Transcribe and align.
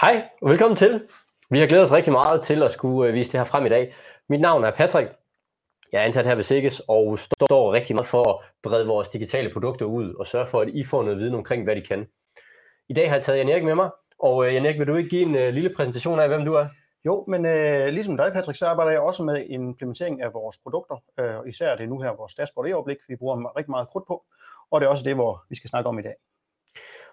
Hej 0.00 0.28
og 0.42 0.50
velkommen 0.50 0.76
til. 0.76 1.08
Vi 1.50 1.58
har 1.58 1.66
glædet 1.66 1.84
os 1.84 1.92
rigtig 1.92 2.12
meget 2.12 2.42
til 2.42 2.62
at 2.62 2.72
skulle 2.72 3.08
øh, 3.08 3.14
vise 3.14 3.32
det 3.32 3.40
her 3.40 3.44
frem 3.44 3.66
i 3.66 3.68
dag. 3.68 3.94
Mit 4.28 4.40
navn 4.40 4.64
er 4.64 4.70
Patrick. 4.70 5.12
Jeg 5.92 6.00
er 6.00 6.04
ansat 6.04 6.26
her 6.26 6.34
ved 6.34 6.42
Sikkes 6.42 6.82
og 6.88 7.18
står 7.18 7.72
rigtig 7.72 7.96
meget 7.96 8.06
for 8.06 8.32
at 8.32 8.44
brede 8.62 8.86
vores 8.86 9.08
digitale 9.08 9.52
produkter 9.52 9.86
ud 9.86 10.14
og 10.14 10.26
sørge 10.26 10.46
for, 10.46 10.60
at 10.60 10.68
I 10.68 10.84
får 10.84 11.02
noget 11.02 11.18
viden 11.18 11.34
omkring, 11.34 11.64
hvad 11.64 11.76
de 11.76 11.80
kan. 11.80 12.06
I 12.88 12.94
dag 12.94 13.08
har 13.08 13.16
jeg 13.16 13.24
taget 13.24 13.38
Jan 13.38 13.48
Erik 13.48 13.64
med 13.64 13.74
mig, 13.74 13.90
og 14.18 14.46
øh, 14.46 14.54
Jan 14.54 14.66
Erik, 14.66 14.78
vil 14.78 14.86
du 14.86 14.96
ikke 14.96 15.10
give 15.10 15.22
en 15.22 15.34
øh, 15.34 15.52
lille 15.52 15.70
præsentation 15.76 16.20
af, 16.20 16.28
hvem 16.28 16.44
du 16.44 16.52
er? 16.52 16.66
Jo, 17.04 17.24
men 17.28 17.46
øh, 17.46 17.86
ligesom 17.86 18.16
dig, 18.16 18.32
Patrick, 18.32 18.58
så 18.58 18.66
arbejder 18.66 18.92
jeg 18.92 19.00
også 19.00 19.22
med 19.22 19.46
implementering 19.48 20.22
af 20.22 20.34
vores 20.34 20.58
produkter. 20.58 20.96
Øh, 21.20 21.48
især 21.48 21.76
det 21.76 21.88
nu 21.88 22.00
her 22.00 22.10
vores 22.10 22.34
dashboard 22.34 22.68
e-overblik, 22.68 22.98
vi 23.08 23.16
bruger 23.16 23.56
rigtig 23.56 23.70
meget 23.70 23.88
krudt 23.88 24.06
på, 24.06 24.24
og 24.70 24.80
det 24.80 24.86
er 24.86 24.90
også 24.90 25.04
det, 25.04 25.14
hvor 25.14 25.44
vi 25.48 25.56
skal 25.56 25.70
snakke 25.70 25.88
om 25.88 25.98
i 25.98 26.02
dag. 26.02 26.14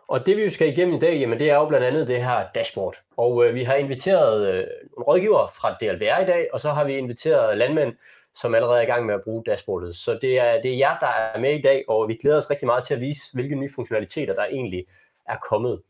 Og 0.08 0.26
det 0.26 0.38
vi 0.38 0.50
skal 0.50 0.68
igennem 0.68 0.96
i 0.96 1.00
dag, 1.00 1.20
jamen, 1.20 1.40
det 1.40 1.50
er 1.50 1.56
jo 1.56 1.66
blandt 1.66 1.86
andet 1.86 2.08
det 2.08 2.24
her 2.24 2.46
dashboard. 2.56 2.96
Og 3.18 3.46
øh, 3.46 3.56
vi 3.56 3.64
har 3.64 3.76
inviteret 3.76 4.48
øh, 4.48 4.60
en 4.98 5.04
rådgiver 5.04 5.48
fra 5.48 5.74
DLBR 5.82 6.22
i 6.22 6.26
dag, 6.26 6.50
og 6.54 6.62
så 6.62 6.72
har 6.72 6.84
vi 6.84 6.98
inviteret 6.98 7.58
landmænd, 7.58 7.94
som 8.36 8.56
allerede 8.56 8.78
er 8.78 8.82
i 8.82 8.86
gang 8.86 9.06
med 9.06 9.14
at 9.14 9.24
bruge 9.24 9.44
dashboardet. 9.46 9.96
Så 9.96 10.20
det 10.22 10.40
er, 10.40 10.62
det 10.62 10.74
er 10.74 10.78
jer, 10.78 11.00
der 11.00 11.08
er 11.08 11.40
med 11.40 11.60
i 11.60 11.62
dag, 11.62 11.84
og 11.88 12.08
vi 12.08 12.16
glæder 12.16 12.38
os 12.38 12.50
rigtig 12.50 12.66
meget 12.66 12.84
til 12.84 12.94
at 12.94 13.02
vise, 13.02 13.34
hvilke 13.34 13.56
nye 13.56 13.70
funktionaliteter, 13.76 14.34
der 14.34 14.46
egentlig 14.46 14.86
er 15.30 15.38
kommet. 15.50 15.82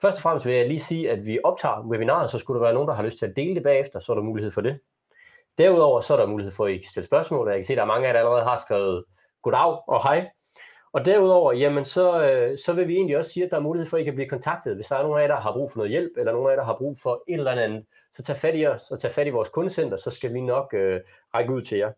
Først 0.00 0.16
og 0.16 0.22
fremmest 0.22 0.46
vil 0.46 0.54
jeg 0.54 0.68
lige 0.68 0.80
sige, 0.80 1.10
at 1.10 1.26
vi 1.26 1.38
optager 1.44 1.86
webinaret, 1.88 2.30
så 2.30 2.38
skulle 2.38 2.60
der 2.60 2.66
være 2.66 2.74
nogen, 2.74 2.88
der 2.88 2.94
har 2.94 3.02
lyst 3.02 3.18
til 3.18 3.26
at 3.26 3.36
dele 3.36 3.54
det 3.54 3.62
bagefter, 3.62 4.00
så 4.00 4.12
er 4.12 4.16
der 4.16 4.22
mulighed 4.22 4.52
for 4.52 4.60
det. 4.60 4.78
Derudover 5.58 6.00
så 6.00 6.12
er 6.14 6.18
der 6.18 6.26
mulighed 6.26 6.52
for, 6.52 6.66
at 6.66 6.72
I 6.72 6.76
kan 6.76 6.90
stille 6.90 7.06
spørgsmål, 7.06 7.46
og 7.46 7.52
jeg 7.52 7.58
kan 7.58 7.64
se, 7.64 7.72
at 7.72 7.76
der 7.76 7.82
er 7.82 7.86
mange 7.86 8.06
af 8.06 8.08
jer, 8.08 8.12
der 8.12 8.20
allerede 8.20 8.44
har 8.44 8.62
skrevet 8.66 9.04
goddag 9.42 9.88
og 9.88 10.02
hej. 10.02 10.30
Og 10.92 11.04
derudover, 11.04 11.52
jamen 11.52 11.84
så, 11.84 12.22
øh, 12.22 12.58
så 12.58 12.72
vil 12.72 12.88
vi 12.88 12.94
egentlig 12.94 13.16
også 13.18 13.30
sige, 13.30 13.44
at 13.44 13.50
der 13.50 13.56
er 13.56 13.60
mulighed 13.60 13.88
for, 13.88 13.96
at 13.96 14.00
I 14.00 14.04
kan 14.04 14.14
blive 14.14 14.28
kontaktet. 14.28 14.74
Hvis 14.74 14.86
der 14.86 14.96
er 14.96 15.02
nogen 15.02 15.18
af 15.18 15.22
jer, 15.22 15.34
der 15.34 15.40
har 15.40 15.52
brug 15.52 15.70
for 15.72 15.78
noget 15.78 15.90
hjælp, 15.90 16.12
eller 16.16 16.32
nogen 16.32 16.46
af 16.46 16.50
jer, 16.50 16.56
der 16.56 16.64
har 16.64 16.76
brug 16.78 16.98
for 17.00 17.24
et 17.28 17.34
eller 17.34 17.50
andet, 17.50 17.84
så 18.12 18.22
tag 18.22 18.36
fat 18.36 18.54
i 18.56 18.66
os, 18.66 18.90
og 18.90 19.00
tag 19.00 19.10
fat 19.10 19.26
i 19.26 19.30
vores 19.30 19.48
kundecenter, 19.48 19.96
så 19.96 20.10
skal 20.10 20.34
vi 20.34 20.40
nok 20.40 20.74
øh, 20.74 21.00
række 21.34 21.52
ud 21.52 21.62
til 21.62 21.78
jer. 21.78 21.92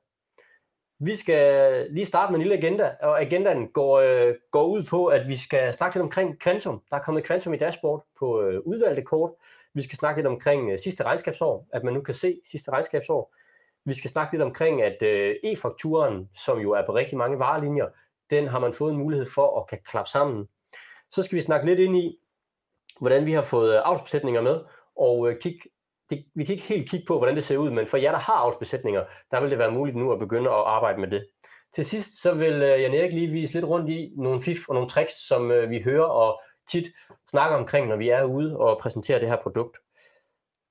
Vi 0.98 1.16
skal 1.16 1.86
lige 1.91 2.06
starte 2.06 2.33
med 2.33 2.41
en 2.41 2.46
lille 2.46 2.58
agenda, 2.58 2.91
og 3.02 3.20
agendaen 3.20 3.68
går, 3.68 3.98
øh, 3.98 4.34
går 4.50 4.64
ud 4.64 4.83
på, 4.91 5.06
at 5.06 5.28
vi 5.28 5.36
skal 5.36 5.74
snakke 5.74 5.96
lidt 5.96 6.02
omkring 6.02 6.40
kvantum. 6.40 6.83
Der 6.90 6.96
er 6.96 7.00
kommet 7.00 7.24
kvantum 7.24 7.55
i 7.55 7.56
dashboard 7.56 8.06
på 8.18 8.42
øh, 8.42 8.61
udvalgte 8.64 9.02
kort. 9.02 9.30
Vi 9.74 9.83
skal 9.83 9.98
snakke 9.98 10.18
lidt 10.18 10.27
omkring 10.27 10.70
øh, 10.70 10.78
sidste 10.78 11.05
regnskabsår, 11.05 11.66
at 11.72 11.84
man 11.84 11.94
nu 11.94 12.00
kan 12.00 12.14
se 12.14 12.40
sidste 12.50 12.70
regnskabsår. 12.70 13.34
Vi 13.84 13.94
skal 13.94 14.11
snakke 14.11 14.33
lidt 14.33 14.42
omkring, 14.42 14.83
at 14.83 15.02
øh, 15.02 15.34
e-fakturen, 15.44 16.30
som 16.36 16.58
jo 16.58 16.72
er 16.72 16.86
på 16.86 16.94
rigtig 16.94 17.18
mange 17.18 17.38
varelinjer, 17.38 17.86
den 18.30 18.48
har 18.48 18.58
man 18.58 18.72
fået 18.72 18.92
en 18.92 18.98
mulighed 18.98 19.27
for 19.34 19.61
at 19.61 19.69
kan 19.69 19.78
klappe 19.91 20.11
sammen. 20.11 20.48
Så 21.11 21.22
skal 21.22 21.36
vi 21.36 21.42
snakke 21.42 21.67
lidt 21.67 21.80
ind 21.80 21.97
i, 21.97 22.19
hvordan 23.00 23.27
vi 23.27 23.33
har 23.33 23.42
fået 23.42 23.75
øh, 23.77 23.83
avlsbesætninger 23.84 24.41
med, 24.41 24.61
og 24.97 25.30
øh, 25.30 25.36
det, 26.11 26.25
vi 26.34 26.45
kan 26.45 26.55
ikke 26.55 26.69
helt 26.69 26.91
kigge 26.91 27.06
på, 27.06 27.19
hvordan 27.19 27.36
det 27.36 27.45
ser 27.45 27.56
ud, 27.56 27.70
men 27.70 27.86
for 27.86 27.97
jer, 27.97 28.12
der 28.12 28.19
har 28.19 28.34
avlsbesætninger, 28.34 29.05
der 29.30 29.41
vil 29.41 29.50
det 29.50 29.58
være 29.58 29.70
muligt 29.70 29.97
nu 29.97 30.12
at 30.12 30.19
begynde 30.19 30.50
at 30.50 30.56
arbejde 30.67 31.00
med 31.00 31.08
det. 31.08 31.27
Til 31.75 31.84
sidst 31.84 32.22
så 32.22 32.34
vil 32.34 32.52
øh, 32.52 32.83
Jan 32.83 32.95
Erik 32.95 33.12
lige 33.12 33.30
vise 33.30 33.55
lidt 33.55 33.64
rundt 33.64 33.91
i 33.91 34.12
nogle 34.17 34.42
fif 34.42 34.69
og 34.69 34.75
nogle 34.75 34.91
tricks, 34.91 35.27
som 35.28 35.50
øh, 35.50 35.70
vi 35.70 35.83
hører 35.83 36.05
og 36.05 36.41
tit 36.70 36.84
snakker 37.30 37.56
omkring, 37.56 37.89
når 37.89 37.97
vi 37.97 38.08
er 38.08 38.25
ude 38.25 38.56
og 38.58 38.78
præsenterer 38.78 39.19
det 39.19 39.28
her 39.28 39.36
produkt. 39.42 39.78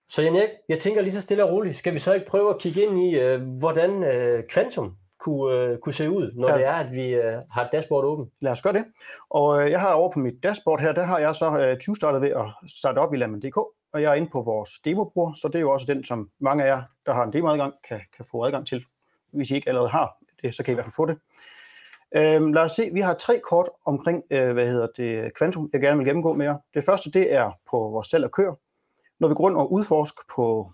Så 0.09 0.21
Jan 0.21 0.35
Erik, 0.35 0.49
jeg 0.69 0.79
tænker 0.79 1.01
lige 1.01 1.11
så 1.11 1.21
stille 1.21 1.43
og 1.43 1.51
roligt, 1.51 1.77
skal 1.77 1.93
vi 1.93 1.99
så 1.99 2.13
ikke 2.13 2.25
prøve 2.25 2.49
at 2.49 2.59
kigge 2.59 2.81
ind 2.81 2.99
i, 2.99 3.19
øh, 3.19 3.41
hvordan 3.41 4.03
øh, 4.03 4.43
Quantum 4.53 4.97
kunne, 5.23 5.77
kunne 5.77 5.93
se 5.93 6.09
ud, 6.09 6.31
når 6.35 6.49
ja. 6.49 6.57
det 6.57 6.65
er, 6.65 6.73
at 6.73 6.91
vi 6.91 7.21
har 7.51 7.63
et 7.63 7.69
dashboard 7.71 8.05
åbent? 8.05 8.29
Lad 8.39 8.51
os 8.51 8.61
gøre 8.61 8.73
det. 8.73 8.85
Og 9.29 9.71
jeg 9.71 9.81
har 9.81 9.93
over 9.93 10.11
på 10.11 10.19
mit 10.19 10.43
dashboard 10.43 10.81
her, 10.81 10.91
der 10.91 11.03
har 11.03 11.19
jeg 11.19 11.35
så 11.35 11.77
20 11.81 11.95
startet 11.95 12.21
ved 12.21 12.29
at 12.29 12.45
starte 12.67 12.99
op 12.99 13.13
i 13.13 13.17
Lammen.dk 13.17 13.57
og 13.93 14.01
jeg 14.01 14.11
er 14.11 14.13
inde 14.13 14.29
på 14.29 14.41
vores 14.41 14.79
demobror, 14.85 15.33
så 15.33 15.47
det 15.47 15.55
er 15.55 15.59
jo 15.59 15.71
også 15.71 15.85
den, 15.85 16.03
som 16.03 16.29
mange 16.39 16.63
af 16.63 16.67
jer, 16.67 16.81
der 17.05 17.13
har 17.13 17.23
en 17.23 17.33
demoadgang, 17.33 17.73
kan, 17.87 18.01
kan 18.17 18.25
få 18.31 18.45
adgang 18.45 18.67
til. 18.67 18.85
Hvis 19.31 19.51
I 19.51 19.55
ikke 19.55 19.69
allerede 19.69 19.89
har 19.89 20.17
det, 20.41 20.55
så 20.55 20.63
kan 20.63 20.71
I 20.71 20.73
i 20.73 20.75
hvert 20.75 20.85
fald 20.85 20.93
få 20.93 21.05
det. 21.05 21.17
Øhm, 22.15 22.53
lad 22.53 22.63
os 22.63 22.71
se, 22.71 22.89
vi 22.93 22.99
har 22.99 23.13
tre 23.13 23.39
kort 23.39 23.69
omkring, 23.85 24.23
øh, 24.29 24.53
hvad 24.53 24.67
hedder 24.67 24.87
det, 24.97 25.33
kvantum, 25.33 25.69
jeg 25.73 25.81
gerne 25.81 25.97
vil 25.97 26.07
gennemgå 26.07 26.33
med 26.33 26.45
jer. 26.45 26.57
Det 26.73 26.85
første, 26.85 27.11
det 27.11 27.33
er 27.33 27.51
på 27.69 27.77
vores 27.77 28.07
salg 28.07 28.23
af 28.23 28.31
køer. 28.31 28.55
Når 29.19 29.27
vi 29.27 29.33
går 29.33 29.43
rundt 29.43 29.57
og 29.57 29.73
udforsker 29.73 30.23
på, 30.35 30.71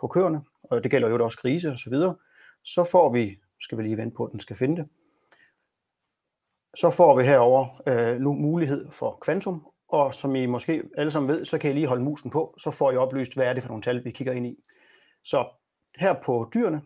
på 0.00 0.06
køerne, 0.06 0.40
og 0.62 0.82
det 0.82 0.90
gælder 0.90 1.08
jo 1.08 1.24
også 1.24 1.38
grise 1.38 1.70
og 1.70 1.78
så 1.78 1.90
videre, 1.90 2.14
så 2.64 2.84
får 2.84 3.12
vi, 3.12 3.38
skal 3.60 3.78
vi 3.78 3.82
lige 3.82 3.96
vente 3.96 4.16
på, 4.16 4.24
at 4.24 4.32
den 4.32 4.40
skal 4.40 4.56
finde 4.56 4.76
det, 4.76 4.88
så 6.76 6.90
får 6.90 7.16
vi 7.16 7.24
herover 7.24 7.82
øh, 7.86 8.20
nu 8.20 8.32
mulighed 8.32 8.90
for 8.90 9.18
kvantum, 9.20 9.66
og 9.88 10.14
som 10.14 10.34
I 10.34 10.46
måske 10.46 10.82
alle 10.96 11.10
sammen 11.10 11.28
ved, 11.28 11.44
så 11.44 11.58
kan 11.58 11.70
I 11.70 11.74
lige 11.74 11.86
holde 11.86 12.04
musen 12.04 12.30
på, 12.30 12.54
så 12.58 12.70
får 12.70 12.92
I 12.92 12.96
oplyst, 12.96 13.34
hvad 13.34 13.46
er 13.46 13.52
det 13.52 13.62
for 13.62 13.68
nogle 13.68 13.82
tal, 13.82 14.04
vi 14.04 14.10
kigger 14.10 14.32
ind 14.32 14.46
i. 14.46 14.56
Så 15.24 15.48
her 15.96 16.14
på 16.24 16.50
dyrene, 16.54 16.82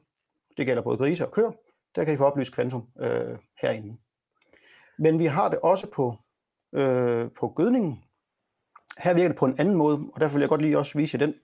det 0.57 0.67
gælder 0.67 0.83
både 0.83 0.99
grise 0.99 1.27
og 1.27 1.33
køer, 1.33 1.53
der 1.95 2.05
kan 2.05 2.15
I 2.15 2.17
få 2.17 2.25
oplyst 2.25 2.55
kvantum 2.55 2.89
øh, 3.01 3.39
herinde. 3.63 3.99
Men 4.99 5.19
vi 5.19 5.27
har 5.27 5.49
det 5.49 5.59
også 5.59 5.91
på, 5.91 6.17
øh, 6.73 7.31
på 7.41 7.49
gødningen. 7.49 8.05
Her 8.99 9.15
virker 9.15 9.29
det 9.29 9.39
på 9.39 9.45
en 9.45 9.59
anden 9.59 9.75
måde, 9.75 10.11
og 10.15 10.21
derfor 10.21 10.35
vil 10.35 10.41
jeg 10.41 10.49
godt 10.49 10.63
lige 10.63 10.79
også 10.79 10.99
vise 10.99 11.19
jer 11.19 11.27
den. 11.27 11.35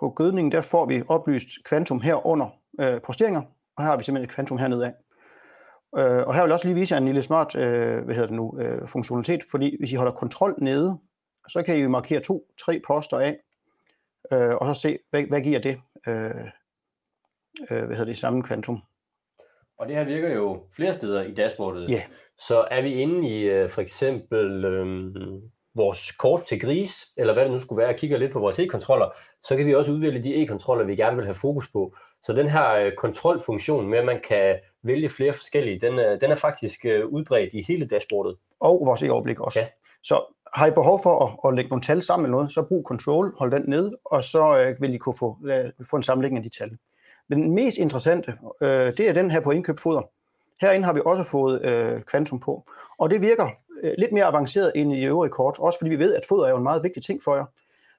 På 0.00 0.10
gødningen, 0.10 0.52
der 0.52 0.60
får 0.60 0.86
vi 0.86 1.02
oplyst 1.08 1.48
kvantum 1.64 2.00
her 2.00 2.26
under 2.26 2.48
øh, 2.80 3.00
posteringer, 3.00 3.42
og 3.76 3.82
her 3.84 3.90
har 3.90 3.96
vi 3.96 4.04
simpelthen 4.04 4.30
et 4.30 4.34
kvantum 4.34 4.58
hernede 4.58 4.86
af. 4.86 4.92
Øh, 5.98 6.26
og 6.26 6.34
her 6.34 6.42
vil 6.42 6.48
jeg 6.48 6.52
også 6.52 6.66
lige 6.66 6.74
vise 6.74 6.94
jer 6.94 6.98
en 6.98 7.04
lille 7.04 7.22
smart 7.22 7.56
øh, 7.56 8.04
hvad 8.04 8.14
hedder 8.14 8.26
det 8.26 8.36
nu, 8.36 8.58
øh, 8.60 8.88
funktionalitet, 8.88 9.40
fordi 9.50 9.76
hvis 9.78 9.92
I 9.92 9.94
holder 9.94 10.12
kontrol 10.12 10.54
nede, 10.58 10.98
så 11.48 11.62
kan 11.62 11.78
I 11.78 11.86
markere 11.86 12.20
to, 12.20 12.46
tre 12.60 12.80
poster 12.86 13.18
af, 13.18 13.38
øh, 14.32 14.54
og 14.54 14.74
så 14.74 14.80
se, 14.80 14.98
hvad, 15.10 15.22
hvad 15.22 15.40
giver 15.40 15.58
det, 15.58 15.80
øh, 16.06 16.30
øh, 17.70 17.84
hvad 17.84 17.96
hedder 17.96 18.04
det, 18.04 18.18
samme 18.18 18.42
kvantum. 18.42 18.82
Og 19.78 19.88
det 19.88 19.96
her 19.96 20.04
virker 20.04 20.34
jo 20.34 20.62
flere 20.76 20.92
steder 20.92 21.22
i 21.22 21.34
dashboardet. 21.34 21.86
Yeah. 21.90 22.02
Så 22.38 22.68
er 22.70 22.82
vi 22.82 22.94
inde 22.94 23.28
i 23.28 23.42
øh, 23.42 23.70
for 23.70 23.80
eksempel 23.80 24.64
øh, 24.64 25.14
vores 25.74 26.12
kort 26.12 26.46
til 26.46 26.60
gris, 26.60 27.12
eller 27.16 27.32
hvad 27.32 27.44
det 27.44 27.52
nu 27.52 27.58
skulle 27.58 27.82
være, 27.82 27.94
og 27.94 27.96
kigger 27.96 28.18
lidt 28.18 28.32
på 28.32 28.38
vores 28.40 28.58
e-kontroller, 28.58 29.08
så 29.44 29.56
kan 29.56 29.66
vi 29.66 29.74
også 29.74 29.92
udvælge 29.92 30.22
de 30.22 30.42
e-kontroller, 30.42 30.84
vi 30.84 30.96
gerne 30.96 31.16
vil 31.16 31.24
have 31.24 31.34
fokus 31.34 31.68
på. 31.68 31.94
Så 32.24 32.32
den 32.32 32.48
her 32.48 32.74
øh, 32.74 32.92
kontrolfunktion 32.98 33.88
med, 33.88 33.98
at 33.98 34.04
man 34.04 34.20
kan 34.28 34.56
vælge 34.82 35.08
flere 35.08 35.32
forskellige, 35.32 35.80
den 35.80 35.98
er, 35.98 36.16
den 36.16 36.30
er 36.30 36.34
faktisk 36.34 36.84
øh, 36.84 37.06
udbredt 37.06 37.50
i 37.54 37.64
hele 37.68 37.86
dashboardet. 37.86 38.36
Og 38.60 38.82
vores 38.86 39.02
e-overblik 39.02 39.40
også. 39.40 39.58
Ja. 39.58 39.66
Så 40.02 40.34
har 40.54 40.66
I 40.66 40.70
behov 40.70 41.02
for 41.02 41.24
at, 41.24 41.50
at 41.50 41.56
lægge 41.56 41.68
nogle 41.68 41.82
tal 41.82 42.02
sammen 42.02 42.26
eller 42.26 42.36
noget, 42.36 42.52
så 42.52 42.62
brug 42.62 42.84
control, 42.88 43.34
hold 43.38 43.52
den 43.52 43.62
ned, 43.66 43.92
og 44.04 44.24
så 44.24 44.58
øh, 44.58 44.80
vil 44.80 44.94
I 44.94 44.98
kunne 44.98 45.16
få, 45.18 45.38
uh, 45.42 45.86
få 45.90 45.96
en 45.96 46.02
sammenlægning 46.02 46.44
af 46.44 46.50
de 46.50 46.58
tal. 46.58 46.70
Men 47.28 47.42
den 47.42 47.54
mest 47.54 47.78
interessante, 47.78 48.34
øh, 48.62 48.68
det 48.68 49.00
er 49.00 49.12
den 49.12 49.30
her 49.30 49.40
på 49.40 49.50
indkøbt 49.50 49.80
foder. 49.80 50.02
Herinde 50.60 50.84
har 50.84 50.92
vi 50.92 51.00
også 51.04 51.24
fået 51.24 51.64
øh, 51.64 52.00
kvantum 52.02 52.40
på, 52.40 52.64
og 52.98 53.10
det 53.10 53.20
virker 53.20 53.48
øh, 53.82 53.94
lidt 53.98 54.12
mere 54.12 54.24
avanceret 54.24 54.72
end 54.74 54.92
i 54.92 55.04
øvrige 55.04 55.30
kort, 55.30 55.58
også 55.58 55.78
fordi 55.78 55.90
vi 55.90 55.98
ved, 55.98 56.14
at 56.14 56.22
foder 56.28 56.46
er 56.46 56.50
jo 56.50 56.56
en 56.56 56.62
meget 56.62 56.82
vigtig 56.82 57.02
ting 57.02 57.22
for 57.22 57.36
jer. 57.36 57.44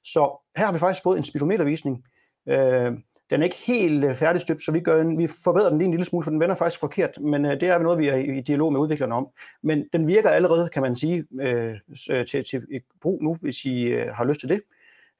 Så 0.03 0.51
her 0.57 0.65
har 0.65 0.73
vi 0.73 0.79
faktisk 0.79 1.03
fået 1.03 1.17
en 1.17 1.23
speedometervisning, 1.23 2.05
øh, 2.47 2.91
den 3.31 3.41
er 3.41 3.43
ikke 3.43 3.63
helt 3.67 4.03
øh, 4.03 4.15
færdigstøbt, 4.15 4.63
så 4.63 4.71
vi, 4.71 4.79
gør, 4.79 5.17
vi 5.17 5.27
forbedrer 5.43 5.69
den 5.69 5.77
lige 5.77 5.85
en 5.85 5.91
lille 5.91 6.05
smule, 6.05 6.23
for 6.23 6.31
den 6.31 6.39
vender 6.39 6.55
faktisk 6.55 6.79
forkert, 6.79 7.09
men 7.21 7.45
øh, 7.45 7.51
det 7.51 7.63
er 7.63 7.77
noget, 7.77 7.99
vi 7.99 8.07
er 8.07 8.15
i 8.15 8.41
dialog 8.41 8.73
med 8.73 8.79
udviklerne 8.79 9.15
om. 9.15 9.27
Men 9.63 9.87
den 9.93 10.07
virker 10.07 10.29
allerede, 10.29 10.69
kan 10.69 10.81
man 10.81 10.95
sige, 10.95 11.25
øh, 11.41 11.75
øh 12.11 12.25
til, 12.25 12.45
til 12.45 12.61
brug 13.01 13.23
nu, 13.23 13.35
hvis 13.41 13.65
I 13.65 13.81
øh, 13.81 14.13
har 14.13 14.25
lyst 14.25 14.39
til 14.39 14.49
det. 14.49 14.61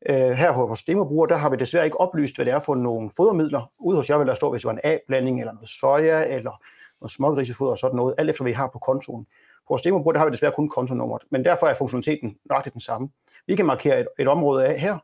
Øh, 0.10 0.16
her 0.16 0.52
hos 0.52 0.68
vores 0.70 0.84
demobruger, 0.84 1.26
der 1.26 1.36
har 1.36 1.50
vi 1.50 1.56
desværre 1.56 1.86
ikke 1.86 2.00
oplyst, 2.00 2.36
hvad 2.36 2.46
det 2.46 2.54
er 2.54 2.60
for 2.60 2.76
nogle 2.76 3.10
fodermidler. 3.18 3.72
Ude 3.80 3.98
hos 3.98 4.10
jer 4.10 4.18
vil 4.18 4.28
der 4.28 4.36
stå, 4.36 4.52
hvis 4.52 4.62
det 4.62 4.68
var 4.68 4.74
en 4.74 4.80
A-blanding, 4.84 5.40
eller 5.40 5.54
noget 5.54 5.70
soja, 5.70 6.36
eller 6.36 6.62
noget 7.02 7.12
smågrisefoder 7.12 7.72
og 7.72 7.78
sådan 7.78 7.96
noget, 7.96 8.16
alt 8.18 8.30
efter 8.30 8.44
hvad 8.44 8.52
vi 8.52 8.56
har 8.56 8.70
på 8.74 8.80
kontoen. 8.80 9.26
På 9.26 9.66
vores 9.70 9.82
demobruger, 9.82 10.12
der 10.12 10.20
har 10.20 10.26
vi 10.26 10.32
desværre 10.32 10.54
kun 10.56 10.70
kontonummeret, 10.70 11.24
men 11.30 11.46
derfor 11.46 11.68
er 11.68 11.74
funktionaliteten 11.74 12.38
nok 12.46 12.74
den 12.74 12.82
samme. 12.82 13.10
Vi 13.48 13.56
kan 13.56 13.66
markere 13.66 14.00
et, 14.00 14.08
et 14.20 14.28
område 14.28 14.66
af 14.66 14.80
her, 14.80 14.98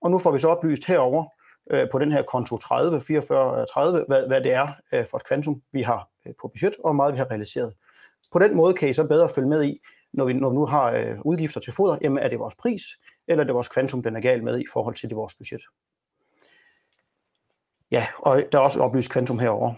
og 0.00 0.10
nu 0.10 0.18
får 0.18 0.30
vi 0.30 0.38
så 0.38 0.48
oplyst 0.48 0.86
herover 0.86 1.24
øh, 1.70 1.90
på 1.92 1.98
den 1.98 2.12
her 2.12 2.22
konto 2.22 2.56
30, 2.56 3.00
44, 3.00 3.66
30, 3.66 4.04
hvad, 4.08 4.26
hvad 4.26 4.40
det 4.40 4.52
er 4.52 4.68
øh, 4.92 5.06
for 5.10 5.16
et 5.16 5.26
kvantum, 5.26 5.62
vi 5.72 5.82
har 5.82 6.08
øh, 6.26 6.32
på 6.40 6.48
budget, 6.48 6.74
og 6.74 6.82
hvor 6.82 6.92
meget 6.92 7.14
vi 7.14 7.18
har 7.18 7.30
realiseret. 7.30 7.74
På 8.32 8.38
den 8.38 8.56
måde 8.56 8.74
kan 8.74 8.88
I 8.88 8.92
så 8.92 9.04
bedre 9.04 9.28
følge 9.28 9.48
med 9.48 9.64
i, 9.64 9.80
når 10.12 10.24
vi, 10.24 10.32
når 10.32 10.50
vi 10.50 10.54
nu 10.54 10.66
har 10.66 10.90
øh, 10.92 11.16
udgifter 11.24 11.60
til 11.60 11.72
foder, 11.72 11.98
jamen 12.02 12.18
er 12.18 12.28
det 12.28 12.38
vores 12.38 12.54
pris, 12.54 12.82
eller 13.28 13.42
er 13.42 13.46
det 13.46 13.54
vores 13.54 13.68
kvantum, 13.68 14.02
den 14.02 14.16
er 14.16 14.20
gal 14.20 14.44
med 14.44 14.60
i 14.60 14.64
forhold 14.72 14.94
til 14.94 15.08
det 15.08 15.16
vores 15.16 15.34
budget. 15.34 15.62
Ja, 17.90 18.06
og 18.18 18.42
der 18.52 18.58
er 18.58 18.62
også 18.62 18.80
oplyst 18.80 19.10
kvantum 19.10 19.38
herover. 19.38 19.74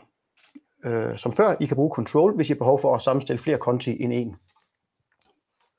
Øh, 0.85 1.19
som 1.19 1.33
før, 1.33 1.57
I 1.61 1.67
kan 1.67 1.77
bruge 1.77 1.95
control, 1.95 2.35
hvis 2.35 2.51
I 2.51 2.53
har 2.53 2.59
behov 2.59 2.81
for 2.81 2.95
at 2.95 3.03
sammenstille 3.03 3.43
flere 3.43 3.59
konti 3.59 4.03
end 4.03 4.13
en. 4.13 4.37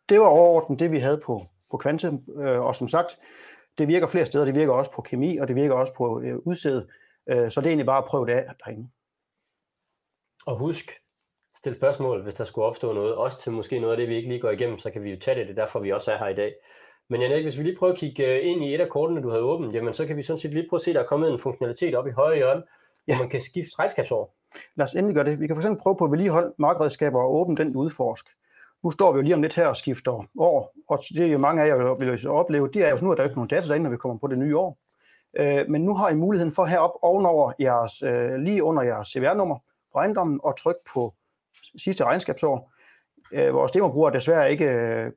Det 0.09 0.19
var 0.19 0.25
overordnet 0.25 0.79
det, 0.79 0.91
vi 0.91 0.99
havde 0.99 1.21
på, 1.25 1.47
på 1.71 1.77
kvantum, 1.77 2.23
øh, 2.39 2.59
og 2.59 2.75
som 2.75 2.87
sagt, 2.87 3.17
det 3.77 3.87
virker 3.87 4.07
flere 4.07 4.25
steder. 4.25 4.45
Det 4.45 4.55
virker 4.55 4.73
også 4.73 4.91
på 4.91 5.01
kemi, 5.01 5.37
og 5.37 5.47
det 5.47 5.55
virker 5.55 5.75
også 5.75 5.93
på 5.93 6.21
øh, 6.21 6.35
udsæde. 6.45 6.87
Øh, 7.29 7.51
så 7.51 7.61
det 7.61 7.67
er 7.67 7.71
egentlig 7.71 7.85
bare 7.85 8.03
at 8.03 8.09
prøve 8.09 8.25
det 8.25 8.33
af 8.33 8.45
derinde. 8.65 8.89
Og 10.45 10.57
husk, 10.57 10.91
stil 11.57 11.75
spørgsmål, 11.75 12.23
hvis 12.23 12.35
der 12.35 12.45
skulle 12.45 12.65
opstå 12.65 12.93
noget. 12.93 13.15
Også 13.15 13.41
til 13.41 13.51
måske 13.51 13.79
noget 13.79 13.93
af 13.93 13.97
det, 13.97 14.09
vi 14.09 14.15
ikke 14.15 14.29
lige 14.29 14.41
går 14.41 14.49
igennem, 14.49 14.79
så 14.79 14.91
kan 14.91 15.03
vi 15.03 15.11
jo 15.11 15.19
tage 15.19 15.39
det. 15.39 15.47
Det 15.47 15.57
er 15.57 15.63
derfor, 15.63 15.79
vi 15.79 15.91
også 15.91 16.11
er 16.11 16.17
her 16.17 16.27
i 16.27 16.35
dag. 16.35 16.53
Men 17.09 17.21
Janek, 17.21 17.43
hvis 17.43 17.57
vi 17.57 17.63
lige 17.63 17.77
prøver 17.77 17.93
at 17.93 17.99
kigge 17.99 18.25
øh, 18.25 18.47
ind 18.47 18.63
i 18.63 18.75
et 18.75 18.81
af 18.81 18.89
kortene, 18.89 19.21
du 19.21 19.29
havde 19.29 19.43
åbent, 19.43 19.75
jamen 19.75 19.93
så 19.93 20.05
kan 20.05 20.17
vi 20.17 20.23
sådan 20.23 20.39
set 20.39 20.53
lige 20.53 20.67
prøve 20.69 20.77
at 20.77 20.81
se, 20.81 20.91
at 20.91 20.95
der 20.95 21.01
er 21.01 21.07
kommet 21.07 21.31
en 21.31 21.39
funktionalitet 21.39 21.95
op 21.95 22.07
i 22.07 22.11
højre 22.11 22.35
hjørne, 22.35 22.63
ja. 23.07 23.15
hvor 23.15 23.23
man 23.23 23.29
kan 23.29 23.41
skifte 23.41 23.79
regnskabsår. 23.79 24.35
Lad 24.75 24.85
os 24.85 24.95
endelig 24.95 25.15
gøre 25.15 25.25
det. 25.25 25.39
Vi 25.39 25.47
kan 25.47 25.55
for 25.55 25.77
prøve 25.83 25.95
på 25.99 26.05
at 26.05 26.11
vedligeholde 26.11 26.53
markredskaber 26.57 27.19
og 27.19 27.35
åbne 27.35 27.55
den 27.57 27.75
udforsk. 27.75 28.25
Nu 28.87 28.91
står 28.91 29.11
vi 29.11 29.17
jo 29.17 29.21
lige 29.21 29.35
om 29.35 29.41
lidt 29.41 29.55
her 29.55 29.67
og 29.67 29.75
skifter 29.75 30.11
år, 30.39 30.73
og 30.89 30.99
det 31.09 31.25
er 31.25 31.27
jo 31.27 31.37
mange 31.37 31.63
af 31.63 31.67
jer 31.67 31.95
vil 31.95 32.23
jo 32.23 32.33
opleve, 32.33 32.69
det 32.73 32.87
er 32.87 32.89
jo 32.89 32.97
nu, 33.01 33.11
er 33.11 33.15
der 33.15 33.23
jo 33.23 33.27
ikke 33.27 33.37
nogen 33.37 33.49
data 33.49 33.67
derinde, 33.67 33.83
når 33.83 33.91
vi 33.91 33.97
kommer 33.97 34.17
på 34.17 34.27
det 34.27 34.37
nye 34.37 34.57
år. 34.57 34.77
Øh, 35.39 35.69
men 35.69 35.81
nu 35.85 35.95
har 35.95 36.09
I 36.09 36.15
muligheden 36.15 36.53
for 36.53 36.65
herop 36.65 36.91
ovenover 37.01 37.51
jeres, 37.59 38.03
øh, 38.03 38.35
lige 38.35 38.63
under 38.63 38.83
jeres 38.83 39.07
CVR-nummer 39.07 39.57
på 39.93 39.99
ejendommen 39.99 40.39
og 40.43 40.57
trykke 40.57 40.79
på 40.93 41.13
sidste 41.77 42.03
regnskabsår. 42.03 42.73
Øh, 43.31 43.53
vores 43.53 43.71
demobruger 43.71 44.09
er 44.09 44.13
desværre 44.13 44.51
ikke 44.51 44.65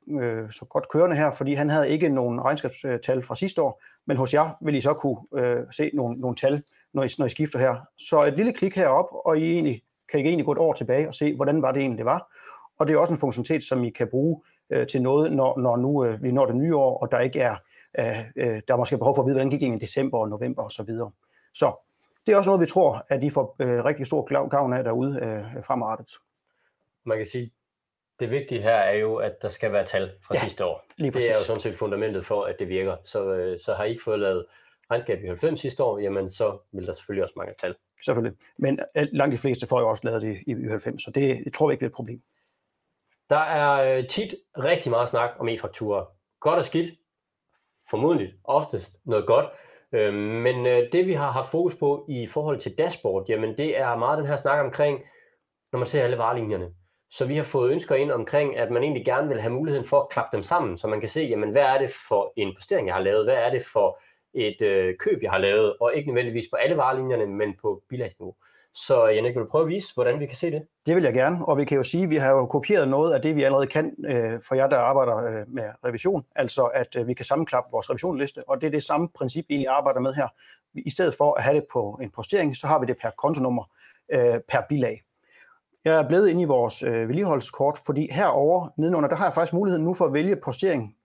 øh, 0.07 0.51
så 0.51 0.65
godt 0.69 0.89
kørende 0.89 1.15
her, 1.15 1.31
fordi 1.31 1.53
han 1.53 1.69
havde 1.69 1.89
ikke 1.89 2.09
nogen 2.09 2.41
regnskabstal 2.41 3.23
fra 3.23 3.35
sidste 3.35 3.61
år, 3.61 3.83
men 4.07 4.17
hos 4.17 4.33
jer 4.33 4.49
vil 4.61 4.75
I 4.75 4.81
så 4.81 4.93
kunne 4.93 5.17
øh, 5.35 5.63
se 5.71 5.91
nogle, 5.93 6.19
nogle 6.19 6.35
tal, 6.35 6.63
når 6.93 7.03
I, 7.03 7.09
når 7.17 7.25
I 7.25 7.29
skifter 7.29 7.59
her. 7.59 7.75
Så 8.09 8.23
et 8.23 8.33
lille 8.33 8.53
klik 8.53 8.75
herop, 8.75 9.07
og 9.25 9.37
I 9.37 9.51
egentlig, 9.51 9.81
kan 10.11 10.19
I 10.19 10.23
egentlig 10.23 10.45
gå 10.45 10.51
et 10.51 10.57
år 10.57 10.73
tilbage 10.73 11.07
og 11.07 11.15
se, 11.15 11.35
hvordan 11.35 11.61
var 11.61 11.71
det 11.71 11.79
egentlig, 11.79 11.97
det 11.97 12.05
var. 12.05 12.27
Og 12.81 12.87
det 12.87 12.93
er 12.93 12.97
også 12.97 13.13
en 13.13 13.19
funktionalitet, 13.19 13.63
som 13.63 13.83
I 13.83 13.89
kan 13.89 14.07
bruge 14.07 14.41
øh, 14.69 14.87
til 14.87 15.01
noget, 15.01 15.31
når, 15.31 15.59
når 15.59 15.75
nu 15.75 16.05
øh, 16.05 16.23
vi 16.23 16.31
når 16.31 16.45
det 16.45 16.55
nye 16.55 16.75
år, 16.75 16.97
og 16.97 17.11
der 17.11 17.19
ikke 17.19 17.39
er, 17.39 17.55
øh, 17.99 18.05
der 18.67 18.73
er 18.73 18.77
måske 18.77 18.97
behov 18.97 19.15
for 19.15 19.21
at 19.21 19.25
vide, 19.25 19.35
hvordan 19.35 19.49
gik 19.49 19.61
det 19.61 19.75
i 19.75 19.77
december 19.77 20.17
og 20.17 20.29
november 20.29 20.63
osv. 20.63 20.71
Så, 20.71 20.83
videre. 20.83 21.11
så 21.53 21.87
det 22.25 22.33
er 22.33 22.37
også 22.37 22.49
noget, 22.49 22.61
vi 22.61 22.65
tror, 22.65 23.05
at 23.09 23.23
I 23.23 23.29
får 23.29 23.55
øh, 23.59 23.85
rigtig 23.85 24.07
stor 24.07 24.47
gavn 24.47 24.73
af 24.73 24.83
derude 24.83 25.19
øh, 25.23 25.63
fremadrettet. 25.63 26.09
Man 27.05 27.17
kan 27.17 27.25
sige, 27.25 27.51
det 28.19 28.31
vigtige 28.31 28.61
her 28.61 28.75
er 28.75 28.97
jo, 28.97 29.15
at 29.15 29.41
der 29.41 29.49
skal 29.49 29.71
være 29.71 29.85
tal 29.85 30.11
fra 30.27 30.35
ja, 30.35 30.39
sidste 30.39 30.65
år. 30.65 30.83
Lige 30.97 31.11
det 31.11 31.29
er 31.29 31.33
jo 31.33 31.45
sådan 31.45 31.61
set 31.61 31.77
fundamentet 31.77 32.25
for, 32.25 32.43
at 32.43 32.55
det 32.59 32.67
virker. 32.67 32.95
Så, 33.05 33.33
øh, 33.33 33.59
så 33.59 33.73
har 33.73 33.83
I 33.83 33.89
ikke 33.89 34.03
fået 34.03 34.19
lavet 34.19 34.45
regnskab 34.91 35.23
i 35.23 35.27
90 35.27 35.59
sidste 35.59 35.83
år, 35.83 35.99
jamen 35.99 36.29
så 36.29 36.57
vil 36.71 36.87
der 36.87 36.93
selvfølgelig 36.93 37.23
også 37.23 37.33
mange 37.37 37.53
tal. 37.59 37.75
Selvfølgelig. 38.05 38.37
Men 38.57 38.79
øh, 38.97 39.07
langt 39.11 39.31
de 39.33 39.37
fleste 39.37 39.67
får 39.67 39.79
jo 39.79 39.89
også 39.89 40.01
lavet 40.05 40.21
det 40.21 40.37
i 40.47 40.53
90, 40.53 41.03
så 41.03 41.11
det, 41.11 41.45
det 41.45 41.53
tror 41.53 41.67
vi 41.67 41.73
ikke 41.73 41.85
er 41.85 41.89
et 41.89 41.95
problem. 41.95 42.21
Der 43.31 43.37
er 43.37 43.97
øh, 43.97 44.07
tit 44.07 44.35
rigtig 44.57 44.89
meget 44.89 45.09
snak 45.09 45.29
om 45.39 45.49
e-fakturer. 45.49 46.05
Godt 46.39 46.59
og 46.59 46.65
skidt. 46.65 46.93
Formodentlig 47.89 48.33
oftest 48.43 49.05
noget 49.05 49.27
godt. 49.27 49.45
Øh, 49.91 50.13
men 50.13 50.65
øh, 50.65 50.91
det 50.91 51.07
vi 51.07 51.13
har 51.13 51.31
haft 51.31 51.51
fokus 51.51 51.75
på 51.75 52.05
i 52.09 52.27
forhold 52.27 52.59
til 52.59 52.77
dashboard, 52.77 53.25
jamen 53.29 53.57
det 53.57 53.77
er 53.77 53.95
meget 53.95 54.17
den 54.17 54.27
her 54.27 54.37
snak 54.37 54.65
omkring, 54.65 54.99
når 55.71 55.79
man 55.79 55.87
ser 55.87 56.03
alle 56.03 56.17
varelinjerne. 56.17 56.73
Så 57.11 57.25
vi 57.25 57.35
har 57.35 57.43
fået 57.43 57.71
ønsker 57.71 57.95
ind 57.95 58.11
omkring, 58.11 58.57
at 58.57 58.71
man 58.71 58.83
egentlig 58.83 59.05
gerne 59.05 59.27
vil 59.27 59.41
have 59.41 59.53
muligheden 59.53 59.87
for 59.87 59.99
at 60.01 60.09
klappe 60.09 60.37
dem 60.37 60.43
sammen, 60.43 60.77
så 60.77 60.87
man 60.87 60.99
kan 60.99 61.09
se, 61.09 61.21
jamen, 61.21 61.51
hvad 61.51 61.63
er 61.63 61.77
det 61.77 61.91
for 62.07 62.33
en 62.35 62.55
postering, 62.55 62.87
jeg 62.87 62.95
har 62.95 63.01
lavet, 63.01 63.25
hvad 63.25 63.35
er 63.35 63.49
det 63.49 63.63
for 63.73 63.99
et 64.33 64.61
øh, 64.61 64.95
køb, 64.97 65.23
jeg 65.23 65.31
har 65.31 65.37
lavet, 65.37 65.77
og 65.81 65.95
ikke 65.95 66.07
nødvendigvis 66.07 66.49
på 66.51 66.55
alle 66.55 66.77
varelinjerne, 66.77 67.25
men 67.25 67.55
på 67.61 67.83
bilagsniveau. 67.89 68.35
Så 68.73 69.07
Jannik, 69.07 69.35
vil 69.35 69.43
du 69.43 69.47
prøve 69.49 69.61
at 69.61 69.67
vise, 69.67 69.93
hvordan 69.93 70.19
vi 70.19 70.25
kan 70.25 70.35
se 70.35 70.51
det? 70.51 70.61
Det 70.85 70.95
vil 70.95 71.03
jeg 71.03 71.13
gerne, 71.13 71.45
og 71.47 71.57
vi 71.57 71.65
kan 71.65 71.77
jo 71.77 71.83
sige, 71.83 72.03
at 72.03 72.09
vi 72.09 72.15
har 72.15 72.31
jo 72.31 72.45
kopieret 72.45 72.87
noget 72.87 73.13
af 73.13 73.21
det, 73.21 73.35
vi 73.35 73.43
allerede 73.43 73.67
kan 73.67 73.95
øh, 74.05 74.39
for 74.47 74.55
jer, 74.55 74.67
der 74.67 74.77
arbejder 74.77 75.17
øh, 75.17 75.47
med 75.47 75.63
revision, 75.85 76.25
altså 76.35 76.63
at 76.63 76.95
øh, 76.95 77.07
vi 77.07 77.13
kan 77.13 77.25
sammenklappe 77.25 77.71
vores 77.71 77.89
revisionsliste, 77.89 78.49
og 78.49 78.61
det 78.61 78.67
er 78.67 78.71
det 78.71 78.83
samme 78.83 79.09
princip, 79.15 79.45
vi 79.49 79.65
arbejder 79.65 79.99
med 79.99 80.13
her. 80.13 80.27
I 80.73 80.89
stedet 80.89 81.15
for 81.15 81.33
at 81.33 81.43
have 81.43 81.55
det 81.55 81.65
på 81.73 81.99
en 82.01 82.11
postering, 82.11 82.55
så 82.55 82.67
har 82.67 82.79
vi 82.79 82.85
det 82.85 82.97
per 83.01 83.09
kontonummer 83.17 83.63
øh, 84.11 84.39
per 84.49 84.61
bilag. 84.69 85.03
Jeg 85.85 85.99
er 85.99 86.07
blevet 86.07 86.29
inde 86.29 86.41
i 86.41 86.45
vores 86.45 86.83
øh, 86.83 87.07
vedligeholdskort, 87.07 87.77
fordi 87.85 88.11
herover 88.11 88.69
nedenunder, 88.77 89.09
der 89.09 89.15
har 89.15 89.25
jeg 89.25 89.33
faktisk 89.33 89.53
muligheden 89.53 89.85
nu 89.85 89.93
for 89.93 90.05
at 90.05 90.13
vælge 90.13 90.35
postering 90.35 90.95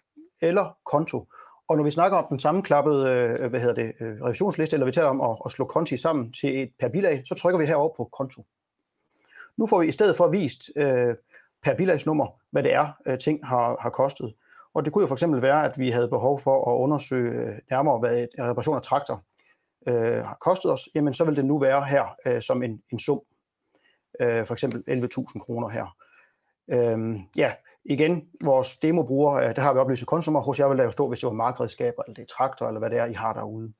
eller 0.41 0.77
konto. 0.85 1.27
Og 1.69 1.77
når 1.77 1.85
vi 1.85 1.91
snakker 1.91 2.19
om 2.19 2.27
den 2.29 2.41
sammenklappede 2.41 3.11
øh, 3.11 3.51
hvad 3.51 3.61
hedder 3.61 3.75
det, 3.75 3.93
øh, 4.01 4.23
revisionsliste, 4.23 4.75
eller 4.75 4.87
vi 4.87 4.93
taler 4.93 5.09
om 5.09 5.21
at, 5.21 5.37
at 5.47 5.53
slå 5.53 5.65
konti 5.65 5.97
sammen 5.97 6.33
til 6.33 6.63
et 6.63 6.73
per 6.81 6.89
bilag, 6.89 7.23
så 7.25 7.35
trykker 7.35 7.59
vi 7.59 7.67
herover 7.67 7.95
på 7.97 8.09
konto. 8.13 8.47
Nu 9.57 9.67
får 9.67 9.81
vi 9.81 9.87
i 9.87 9.93
stedet 9.93 10.17
for 10.17 10.29
vist 10.29 10.71
øh, 10.77 11.15
per 11.65 11.75
bilagsnummer, 11.75 12.27
hvad 12.51 12.63
det 12.63 12.75
er, 12.75 12.93
øh, 13.07 13.19
ting 13.19 13.47
har, 13.47 13.77
har 13.81 13.91
kostet. 13.91 14.35
Og 14.75 14.85
det 14.85 14.93
kunne 14.93 15.03
jo 15.03 15.07
for 15.07 15.15
eksempel 15.15 15.43
være, 15.43 15.65
at 15.65 15.79
vi 15.79 15.91
havde 15.91 16.09
behov 16.09 16.41
for 16.41 16.71
at 16.71 16.79
undersøge 16.79 17.33
øh, 17.33 17.59
nærmere, 17.71 17.99
hvad 17.99 18.19
et 18.19 18.29
reparation 18.39 18.77
af 18.77 18.83
traktor 18.83 19.25
øh, 19.89 20.25
har 20.25 20.37
kostet 20.41 20.73
os. 20.73 20.89
Jamen, 20.95 21.15
så 21.15 21.25
vil 21.25 21.37
det 21.37 21.45
nu 21.45 21.59
være 21.59 21.85
her 21.85 22.17
øh, 22.27 22.43
som 22.43 22.63
en, 22.63 22.83
en 22.93 22.99
sum. 22.99 23.21
Øh, 24.21 24.47
for 24.47 24.53
eksempel 24.53 24.85
11.000 24.91 25.39
kroner 25.39 25.69
her. 25.69 25.97
Øh, 26.71 27.21
ja, 27.37 27.53
igen, 27.89 28.29
vores 28.45 28.77
demobruger, 28.77 29.35
øh, 29.35 29.49
det 29.49 29.59
har 29.59 29.73
vi 29.73 29.79
oplyst 29.79 30.07
konsumer, 30.07 30.41
hos 30.41 30.61
jer 30.61 30.69
vil 30.69 30.79
der 30.79 30.85
jo 30.85 30.91
stå, 30.91 31.09
hvis 31.09 31.19
det 31.19 31.27
var 31.27 31.33
markredskaber, 31.33 32.03
eller 32.03 32.15
det 32.15 32.23
er 32.23 32.27
traktor, 32.27 32.67
eller 32.67 32.79
hvad 32.79 32.91
det 32.91 32.99
er, 32.99 33.05
I 33.05 33.13
har 33.13 33.33
derude. 33.33 33.73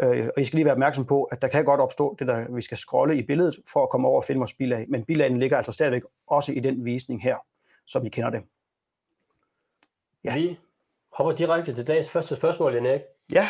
Øh, 0.00 0.28
og 0.36 0.42
I 0.42 0.44
skal 0.44 0.56
lige 0.56 0.64
være 0.64 0.74
opmærksom 0.74 1.04
på, 1.04 1.24
at 1.24 1.42
der 1.42 1.48
kan 1.48 1.64
godt 1.64 1.80
opstå 1.80 2.16
det, 2.18 2.26
der 2.26 2.54
vi 2.54 2.62
skal 2.62 2.76
scrolle 2.76 3.16
i 3.16 3.22
billedet, 3.22 3.56
for 3.72 3.82
at 3.82 3.90
komme 3.90 4.08
over 4.08 4.16
og 4.16 4.24
finde 4.24 4.38
vores 4.38 4.54
bilag. 4.54 4.86
Men 4.88 5.04
bilagen 5.04 5.38
ligger 5.38 5.56
altså 5.56 5.72
stadigvæk 5.72 6.02
også 6.26 6.52
i 6.52 6.60
den 6.60 6.84
visning 6.84 7.22
her, 7.22 7.36
som 7.86 8.06
I 8.06 8.08
kender 8.08 8.30
det. 8.30 8.42
Ja. 10.24 10.34
Vi 10.34 10.58
hopper 11.12 11.32
direkte 11.32 11.74
til 11.74 11.86
dagens 11.86 12.10
første 12.10 12.36
spørgsmål, 12.36 12.74
Janek. 12.74 13.00
Ja. 13.32 13.48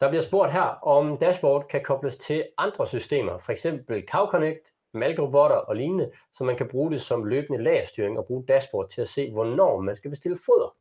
Der 0.00 0.08
bliver 0.08 0.22
spurgt 0.22 0.52
her, 0.52 0.86
om 0.86 1.16
dashboard 1.16 1.68
kan 1.68 1.82
kobles 1.84 2.16
til 2.16 2.44
andre 2.58 2.86
systemer, 2.86 3.38
f.eks. 3.38 3.66
Cow 4.10 4.26
Connect, 4.26 4.72
malkerobotter 4.94 5.56
og 5.56 5.76
lignende, 5.76 6.10
så 6.32 6.44
man 6.44 6.56
kan 6.56 6.68
bruge 6.68 6.90
det 6.90 7.02
som 7.02 7.24
løbende 7.24 7.62
lagerstyring 7.62 8.18
og 8.18 8.26
bruge 8.26 8.44
dashboard 8.48 8.90
til 8.90 9.00
at 9.00 9.08
se, 9.08 9.30
hvornår 9.32 9.80
man 9.80 9.96
skal 9.96 10.10
bestille 10.10 10.38
foder? 10.46 10.76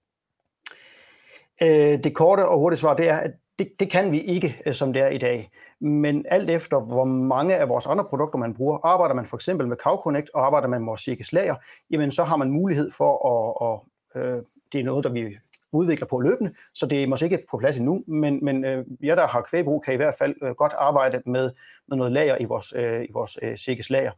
Øh, 1.62 2.04
det 2.04 2.16
korte 2.16 2.48
og 2.48 2.60
hurtige 2.60 2.80
svar 2.80 2.96
det 2.96 3.10
er, 3.10 3.18
at 3.18 3.32
det, 3.60 3.72
det 3.80 3.92
kan 3.92 4.12
vi 4.12 4.22
ikke, 4.22 4.62
øh, 4.66 4.74
som 4.74 4.94
det 4.94 5.02
er 5.02 5.08
i 5.08 5.18
dag. 5.18 5.50
Men 5.80 6.26
alt 6.30 6.50
efter, 6.50 6.80
hvor 6.80 7.04
mange 7.04 7.58
af 7.58 7.70
vores 7.70 7.88
andre 7.88 8.06
produkter 8.06 8.40
man 8.40 8.54
bruger, 8.54 8.80
arbejder 8.84 9.16
man 9.16 9.26
for 9.26 9.38
eksempel 9.38 9.68
med 9.68 9.78
CowConnect 9.78 10.30
og 10.34 10.46
arbejder 10.46 10.68
man 10.68 10.82
med 10.82 10.86
vores 10.86 11.02
Sikes 11.02 11.34
jamen 11.90 12.12
så 12.12 12.24
har 12.24 12.38
man 12.38 12.52
mulighed 12.52 12.92
for 12.98 13.12
at, 13.32 13.80
at 14.16 14.22
øh, 14.22 14.44
det 14.72 14.80
er 14.80 14.84
noget, 14.84 15.04
der 15.04 15.10
vi 15.10 15.38
udvikler 15.72 16.08
på 16.08 16.20
løbende, 16.20 16.54
så 16.74 16.86
det 16.86 17.04
er 17.04 17.08
måske 17.08 17.26
ikke 17.26 17.46
på 17.52 17.58
plads 17.58 17.78
endnu, 17.78 18.04
men, 18.08 18.46
men 18.46 18.66
øh, 18.66 18.86
jer, 19.04 19.16
der 19.16 19.28
har 19.28 19.42
kvægbrug, 19.42 19.84
kan 19.84 19.94
i 19.94 19.98
hvert 19.98 20.16
fald 20.18 20.36
øh, 20.44 20.52
godt 20.52 20.74
arbejde 20.78 21.22
med, 21.26 21.52
med 21.88 21.98
noget 21.98 22.12
lager 22.12 22.38
i 22.40 22.46
vores, 22.46 22.74
øh, 22.76 23.04
i 23.04 23.12
vores 23.14 23.40
øh, 23.42 23.58
Sikkes 23.58 23.90
lager. 23.90 24.12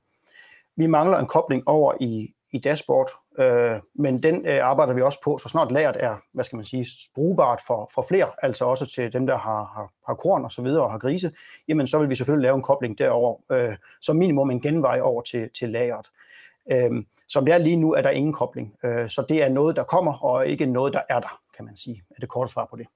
Vi 0.75 0.87
mangler 0.87 1.17
en 1.17 1.27
kobling 1.27 1.67
over 1.67 1.93
i, 1.99 2.33
i 2.51 2.59
dashboard, 2.59 3.09
øh, 3.39 3.79
men 3.93 4.23
den 4.23 4.47
øh, 4.47 4.65
arbejder 4.65 4.93
vi 4.93 5.01
også 5.01 5.21
på, 5.23 5.37
så 5.37 5.49
snart 5.49 5.71
lageret 5.71 5.97
er, 5.99 6.15
hvad 6.31 6.43
skal 6.43 6.55
man 6.55 6.65
sige, 6.65 6.87
brugbart 7.15 7.61
for, 7.67 7.89
for 7.93 8.05
flere, 8.07 8.27
altså 8.41 8.65
også 8.65 8.85
til 8.85 9.13
dem, 9.13 9.27
der 9.27 9.37
har, 9.37 9.71
har, 9.75 9.91
har 10.07 10.13
korn 10.13 10.43
og 10.43 10.51
så 10.51 10.61
videre 10.61 10.83
og 10.83 10.91
har 10.91 10.97
grise, 10.97 11.31
jamen 11.67 11.87
så 11.87 11.99
vil 11.99 12.09
vi 12.09 12.15
selvfølgelig 12.15 12.43
lave 12.43 12.55
en 12.55 12.61
kobling 12.61 12.97
derover, 12.97 13.37
øh, 13.51 13.75
som 14.01 14.15
minimum 14.15 14.51
en 14.51 14.61
genvej 14.61 14.99
over 15.01 15.21
til, 15.21 15.49
til 15.59 15.69
lageret. 15.69 16.07
Øh, 16.71 16.91
som 17.27 17.45
det 17.45 17.53
er 17.53 17.57
lige 17.57 17.75
nu, 17.75 17.93
er 17.93 18.01
der 18.01 18.09
ingen 18.09 18.33
kobling, 18.33 18.75
øh, 18.83 19.09
så 19.09 19.25
det 19.29 19.43
er 19.43 19.49
noget, 19.49 19.75
der 19.75 19.83
kommer, 19.83 20.23
og 20.23 20.47
ikke 20.47 20.65
noget, 20.65 20.93
der 20.93 21.01
er 21.09 21.19
der 21.19 21.42
kan 21.57 21.65
man 21.65 21.77
sige, 21.77 22.03
er 22.09 22.19
det 22.19 22.29
korte 22.29 22.51
svar 22.51 22.67
på 22.69 22.75
det. 22.75 22.87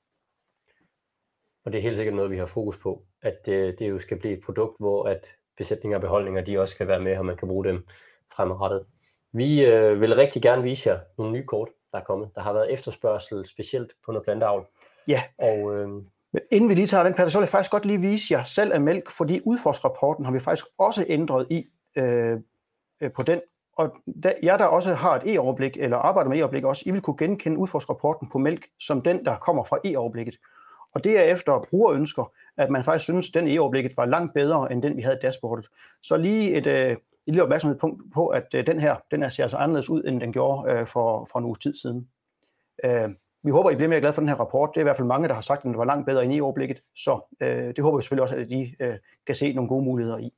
Og 1.66 1.72
det 1.72 1.78
er 1.78 1.82
helt 1.82 1.96
sikkert 1.96 2.16
noget, 2.16 2.32
vi 2.32 2.38
har 2.38 2.46
fokus 2.46 2.78
på, 2.78 3.04
at 3.22 3.46
det, 3.46 3.52
øh, 3.52 3.80
det 3.80 3.90
jo 3.90 4.00
skal 4.00 4.20
blive 4.20 4.34
et 4.38 4.44
produkt, 4.46 4.76
hvor 4.80 5.04
at 5.04 5.28
besætninger 5.58 5.98
og 5.98 6.02
beholdninger, 6.02 6.42
de 6.42 6.60
også 6.60 6.74
skal 6.74 6.88
være 6.88 7.00
med, 7.00 7.18
og 7.18 7.26
man 7.26 7.38
kan 7.38 7.48
bruge 7.48 7.66
dem 7.66 7.88
fremadrettet. 8.36 8.86
Vi 9.34 9.66
øh, 9.66 10.02
vil 10.02 10.16
rigtig 10.16 10.42
gerne 10.42 10.64
vise 10.64 10.90
jer 10.90 11.00
nogle 11.18 11.34
nye 11.34 11.46
kort, 11.46 11.70
der 11.92 11.98
er 11.98 12.04
kommet. 12.04 12.30
Der 12.36 12.42
har 12.42 12.54
været 12.54 12.74
efterspørgsel 12.74 13.46
specielt 13.46 13.92
på 14.06 14.12
noget 14.12 14.24
planteavl. 14.26 14.66
Ja, 15.08 15.24
og, 15.38 15.76
øh, 15.76 15.90
men 16.34 16.42
inden 16.52 16.70
vi 16.70 16.76
lige 16.76 16.88
tager 16.88 17.04
den, 17.04 17.14
Peter, 17.14 17.30
så 17.30 17.38
vil 17.38 17.44
jeg 17.44 17.50
faktisk 17.50 17.72
godt 17.72 17.86
lige 17.86 18.02
vise 18.02 18.34
jer 18.34 18.44
salg 18.44 18.74
af 18.74 18.82
mælk, 18.82 19.12
fordi 19.12 19.42
udforskrapporten 19.46 20.26
har 20.26 20.34
vi 20.34 20.40
faktisk 20.40 20.68
også 20.78 21.06
ændret 21.08 21.48
i 21.50 21.66
øh, 21.98 22.40
øh 23.02 23.12
på 23.12 23.24
den, 23.24 23.42
og 23.78 23.96
da, 24.24 24.34
jeg 24.44 24.60
der 24.60 24.66
også 24.66 24.94
har 24.94 25.16
et 25.16 25.34
e-overblik, 25.36 25.78
eller 25.78 25.98
arbejder 25.98 26.30
med 26.30 26.38
e-overblik 26.38 26.64
også, 26.64 26.84
I 26.86 26.92
vil 26.92 27.02
kunne 27.02 27.18
genkende 27.18 27.58
udforskrapporten 27.58 28.30
på 28.30 28.38
mælk 28.38 28.68
som 28.80 29.02
den, 29.02 29.26
der 29.26 29.36
kommer 29.36 29.64
fra 29.64 29.78
e-overblikket. 29.86 30.36
Og 30.94 31.04
det 31.04 31.20
er 31.20 31.24
efter 31.24 31.66
brugerønsker, 31.70 32.32
at 32.58 32.70
man 32.70 32.84
faktisk 32.84 33.04
synes, 33.04 33.28
at 33.28 33.34
den 33.34 33.48
e-overblikket 33.48 33.98
var 33.98 34.06
langt 34.06 34.34
bedre, 34.34 34.72
end 34.72 34.82
den, 34.82 34.98
vi 34.98 35.02
havde 35.02 35.18
i 35.18 35.26
dashboardet. 35.26 35.68
Så 36.04 36.18
lige 36.18 36.54
et, 36.54 36.68
øh, 36.68 36.92
et 36.92 36.98
lille 37.28 37.44
opmærksomhedspunkt 37.44 38.14
på, 38.14 38.28
at 38.28 38.48
øh, 38.54 38.68
den 38.68 38.80
her, 38.80 38.96
den 39.12 39.22
her 39.22 39.30
ser 39.30 39.44
altså 39.44 39.58
anderledes 39.58 39.90
ud, 39.90 40.04
end 40.04 40.22
den 40.22 40.34
gjorde 40.34 40.72
øh, 40.72 40.88
for, 40.88 41.28
for 41.32 41.40
en 41.40 41.46
uges 41.46 41.60
tid 41.60 41.76
siden. 41.76 42.08
Øh, 42.86 43.10
vi 43.44 43.52
håber, 43.52 43.70
I 43.70 43.76
bliver 43.76 43.90
mere 43.90 44.00
glade 44.00 44.14
for 44.14 44.22
den 44.22 44.30
her 44.30 44.36
rapport. 44.36 44.70
Det 44.74 44.78
er 44.78 44.82
i 44.82 44.84
hvert 44.84 44.98
fald 44.98 45.08
mange, 45.08 45.28
der 45.28 45.34
har 45.34 45.42
sagt, 45.42 45.58
at 45.58 45.64
den 45.64 45.78
var 45.78 45.86
langt 45.86 46.06
bedre 46.06 46.24
end 46.24 46.34
e-overblikket. 46.34 46.82
Så 46.96 47.36
øh, 47.42 47.68
det 47.76 47.84
håber 47.84 47.98
vi 47.98 48.02
selvfølgelig 48.02 48.24
også, 48.24 48.36
at 48.36 48.52
I 48.52 48.76
øh, 48.80 48.96
kan 49.26 49.36
se 49.36 49.54
nogle 49.54 49.70
gode 49.70 49.86
muligheder 49.86 50.18
i. 50.18 50.34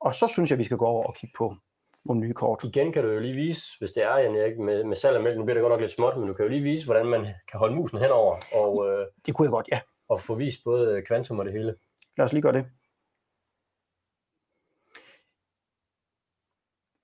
Og 0.00 0.14
så 0.14 0.26
synes 0.26 0.50
jeg, 0.50 0.54
at 0.54 0.58
vi 0.58 0.64
skal 0.64 0.76
gå 0.76 0.86
over 0.86 1.04
og 1.06 1.14
kigge 1.14 1.34
på 1.38 1.54
nogle 2.04 2.20
nye 2.20 2.32
kort. 2.32 2.64
Igen 2.64 2.92
kan 2.92 3.02
du 3.04 3.10
jo 3.10 3.18
lige 3.18 3.34
vise, 3.34 3.62
hvis 3.78 3.92
det 3.92 4.02
er, 4.02 4.18
Jan 4.18 4.36
Erik, 4.36 4.58
med, 4.58 4.84
med 4.84 4.96
salg 4.96 5.16
og 5.16 5.22
mælk, 5.22 5.36
nu 5.36 5.44
bliver 5.44 5.54
det 5.54 5.62
godt 5.62 5.72
nok 5.72 5.80
lidt 5.80 5.92
småt, 5.92 6.16
men 6.18 6.28
du 6.28 6.34
kan 6.34 6.44
jo 6.44 6.50
lige 6.50 6.62
vise, 6.62 6.84
hvordan 6.84 7.06
man 7.06 7.22
kan 7.50 7.58
holde 7.58 7.74
musen 7.74 7.98
henover. 7.98 8.36
Og, 8.54 8.88
øh, 8.88 9.06
det 9.26 9.34
kunne 9.34 9.46
jeg 9.46 9.52
godt, 9.52 9.68
ja. 9.72 9.80
Og 10.08 10.20
få 10.20 10.34
vist 10.34 10.60
både 10.64 11.02
kvantum 11.02 11.38
og 11.38 11.44
det 11.44 11.52
hele. 11.52 11.74
Lad 12.18 12.26
os 12.26 12.32
lige 12.32 12.42
gøre 12.42 12.52
det. 12.52 12.66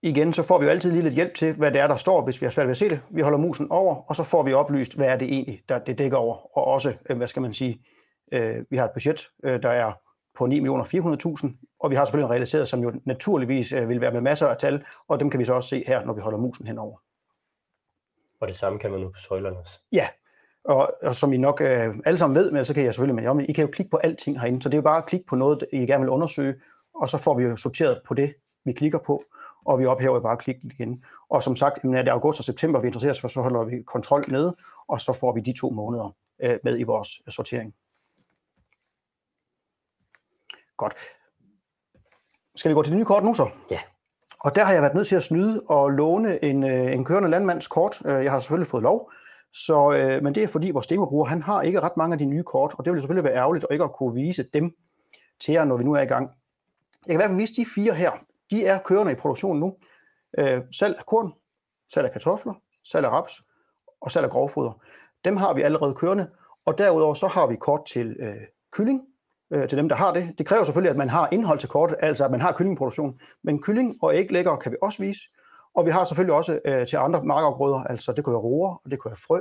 igen, 0.07 0.33
så 0.33 0.43
får 0.43 0.59
vi 0.59 0.65
jo 0.65 0.71
altid 0.71 0.93
lige 0.93 1.03
lidt 1.03 1.15
hjælp 1.15 1.35
til, 1.35 1.53
hvad 1.53 1.73
det 1.73 1.81
er, 1.81 1.87
der 1.87 1.97
står, 1.97 2.25
hvis 2.25 2.41
vi 2.41 2.47
har 2.47 2.51
svært 2.51 2.67
ved 2.67 2.71
at 2.71 2.77
se 2.77 2.89
det. 2.89 3.01
Vi 3.11 3.23
holder 3.23 3.39
musen 3.39 3.71
over, 3.71 3.95
og 4.09 4.17
så 4.17 4.25
får 4.25 4.43
vi 4.43 4.53
oplyst, 4.53 4.97
hvad 4.97 5.07
er 5.07 5.17
det 5.17 5.29
egentlig, 5.29 5.63
der 5.69 5.79
det 5.79 5.99
dækker 5.99 6.17
over. 6.17 6.59
Og 6.59 6.65
også, 6.65 6.95
øh, 7.11 7.17
hvad 7.17 7.27
skal 7.27 7.43
man 7.43 7.53
sige, 7.55 7.81
øh, 8.33 8.65
vi 8.71 8.77
har 8.77 8.85
et 8.85 8.91
budget, 8.95 9.29
øh, 9.45 9.63
der 9.63 9.69
er 9.69 9.93
på 10.39 10.45
9.400.000, 10.45 11.77
og 11.81 11.91
vi 11.91 11.97
har 11.97 12.05
selvfølgelig 12.05 12.27
en 12.27 12.31
realiseret, 12.31 12.69
som 12.69 12.81
jo 12.81 12.93
naturligvis 13.05 13.73
øh, 13.73 13.89
vil 13.89 14.01
være 14.01 14.13
med 14.13 14.21
masser 14.21 14.49
af 14.49 14.57
tal, 14.57 14.85
og 15.09 15.21
dem 15.21 15.31
kan 15.31 15.41
vi 15.41 15.45
så 15.45 15.55
også 15.55 15.69
se 15.69 15.85
her, 15.87 16.05
når 16.05 16.13
vi 16.13 16.21
holder 16.21 16.39
musen 16.39 16.67
henover. 16.67 16.99
Og 18.41 18.49
det 18.49 18.57
samme 18.57 18.79
kan 18.79 18.91
man 18.91 19.01
nu 19.01 19.09
på 19.09 19.21
søjlerne 19.21 19.59
også. 19.59 19.81
Ja, 19.93 20.09
og, 20.65 20.93
og 21.03 21.15
som 21.15 21.33
I 21.33 21.37
nok 21.37 21.61
øh, 21.61 21.95
alle 22.05 22.19
sammen 22.19 22.37
ved, 22.37 22.51
men 22.51 22.65
så 22.65 22.75
kan 22.75 22.85
jeg 22.85 22.95
selvfølgelig, 22.95 23.25
men, 23.25 23.37
men 23.37 23.47
I 23.47 23.53
kan 23.53 23.65
jo 23.65 23.71
klikke 23.71 23.91
på 23.91 23.97
alting 23.97 24.41
herinde, 24.41 24.63
så 24.63 24.69
det 24.69 24.75
er 24.75 24.79
jo 24.79 24.83
bare 24.83 24.99
at 24.99 25.07
klikke 25.07 25.27
på 25.27 25.37
noget, 25.37 25.65
I 25.73 25.77
gerne 25.77 26.01
vil 26.01 26.11
undersøge, 26.11 26.55
og 26.95 27.09
så 27.09 27.19
får 27.19 27.35
vi 27.35 27.45
jo 27.45 27.57
sorteret 27.57 28.01
på 28.07 28.15
det, 28.15 28.35
vi 28.65 28.73
klikker 28.73 28.99
på, 28.99 29.25
og 29.65 29.79
vi 29.79 29.87
ophæver 29.87 30.21
bare 30.21 30.37
klikken 30.37 30.71
igen. 30.71 31.05
Og 31.29 31.43
som 31.43 31.57
sagt, 31.57 31.85
når 31.85 31.99
det 31.99 32.09
er 32.09 32.13
august 32.13 32.41
og 32.41 32.45
september, 32.45 32.81
vi 32.81 32.87
interesserer 32.87 33.13
os 33.13 33.21
for, 33.21 33.29
så 33.29 33.41
holder 33.41 33.65
vi 33.65 33.83
kontrol 33.83 34.25
nede, 34.29 34.57
og 34.89 35.01
så 35.01 35.13
får 35.13 35.33
vi 35.33 35.41
de 35.41 35.53
to 35.61 35.71
måneder 35.71 36.17
øh, 36.43 36.59
med 36.65 36.79
i 36.79 36.83
vores 36.83 37.09
sortering. 37.29 37.75
Godt. 40.77 40.95
Skal 42.57 42.69
vi 42.69 42.75
gå 42.75 42.83
til 42.83 42.93
det 42.93 42.99
nye 42.99 43.05
kort 43.05 43.25
nu 43.25 43.35
så? 43.35 43.49
Ja. 43.71 43.81
Og 44.41 44.55
der 44.55 44.65
har 44.65 44.73
jeg 44.73 44.83
været 44.83 44.95
nødt 44.95 45.09
til 45.09 45.17
at 45.17 45.23
snyde 45.23 45.63
og 45.69 45.91
låne 45.91 46.45
en, 46.45 46.65
øh, 46.65 46.93
en 46.93 47.05
kørende 47.05 47.29
landmands 47.29 47.69
kort. 47.69 48.01
Øh, 48.07 48.25
jeg 48.25 48.33
har 48.33 48.39
selvfølgelig 48.39 48.67
fået 48.67 48.83
lov, 48.83 49.13
så, 49.53 49.93
øh, 49.93 50.23
men 50.23 50.35
det 50.35 50.43
er 50.43 50.49
fordi 50.49 50.71
vores 50.71 50.87
demobruger, 50.87 51.27
han 51.27 51.43
har 51.43 51.63
ikke 51.63 51.81
ret 51.81 51.97
mange 51.97 52.13
af 52.13 52.19
de 52.19 52.25
nye 52.25 52.43
kort, 52.43 52.75
og 52.79 52.85
det 52.85 52.93
vil 52.93 53.01
selvfølgelig 53.01 53.25
være 53.25 53.37
ærgerligt 53.37 53.65
at 53.65 53.75
ikke 53.75 53.85
at 53.85 53.93
kunne 53.93 54.15
vise 54.15 54.43
dem 54.43 54.77
til 55.41 55.53
jer, 55.53 55.65
når 55.65 55.77
vi 55.77 55.85
nu 55.85 55.93
er 55.93 56.01
i 56.01 56.07
gang. 56.07 56.31
Jeg 57.07 57.13
kan 57.13 57.15
i 57.15 57.17
hvert 57.17 57.29
fald 57.29 57.37
vise 57.37 57.55
de 57.55 57.67
fire 57.75 57.95
her. 57.95 58.11
De 58.51 58.67
er 58.67 58.79
kørende 58.79 59.13
i 59.13 59.15
produktion 59.15 59.61
nu. 59.61 59.77
Øh, 60.39 60.61
salg 60.73 60.97
af 60.99 61.07
korn, 61.07 61.33
salg 61.93 62.07
af 62.07 62.13
kartofler, 62.13 62.55
salg 62.85 63.07
af 63.07 63.11
raps 63.11 63.43
og 64.01 64.13
salg 64.13 64.25
af 64.25 64.31
grovfoder. 64.31 64.83
Dem 65.25 65.37
har 65.37 65.55
vi 65.55 65.63
allerede 65.63 65.95
kørende, 65.95 66.31
og 66.65 66.79
derudover 66.79 67.15
så 67.15 67.27
har 67.27 67.47
vi 67.47 67.57
kort 67.57 67.85
til 67.85 68.17
øh, 68.19 68.37
kylling, 68.73 69.03
øh, 69.51 69.69
til 69.69 69.79
dem, 69.79 69.89
der 69.89 69.97
har 69.97 70.13
det. 70.13 70.35
Det 70.39 70.47
kræver 70.47 70.65
selvfølgelig, 70.65 70.91
at 70.91 70.97
man 70.97 71.09
har 71.09 71.29
indhold 71.33 71.59
til 71.59 71.69
kortet, 71.69 71.97
altså 72.01 72.25
at 72.25 72.31
man 72.31 72.41
har 72.41 72.53
kyllingproduktion. 72.53 73.21
Men 73.43 73.63
kylling 73.63 73.97
og 74.03 74.17
æglægger 74.17 74.57
kan 74.57 74.73
vi 74.73 74.77
også 74.83 75.03
vise. 75.03 75.21
Og 75.75 75.87
vi 75.87 75.91
har 75.91 76.05
selvfølgelig 76.05 76.35
også 76.35 76.61
øh, 76.65 76.87
til 76.87 76.97
andre 76.97 77.25
markafgrøder, 77.25 77.79
altså 77.79 78.13
det 78.13 78.25
kan 78.25 78.33
være 78.33 78.41
roer, 78.41 78.81
og 78.85 78.91
det 78.91 79.03
kan 79.03 79.09
være 79.11 79.19
frø, 79.27 79.41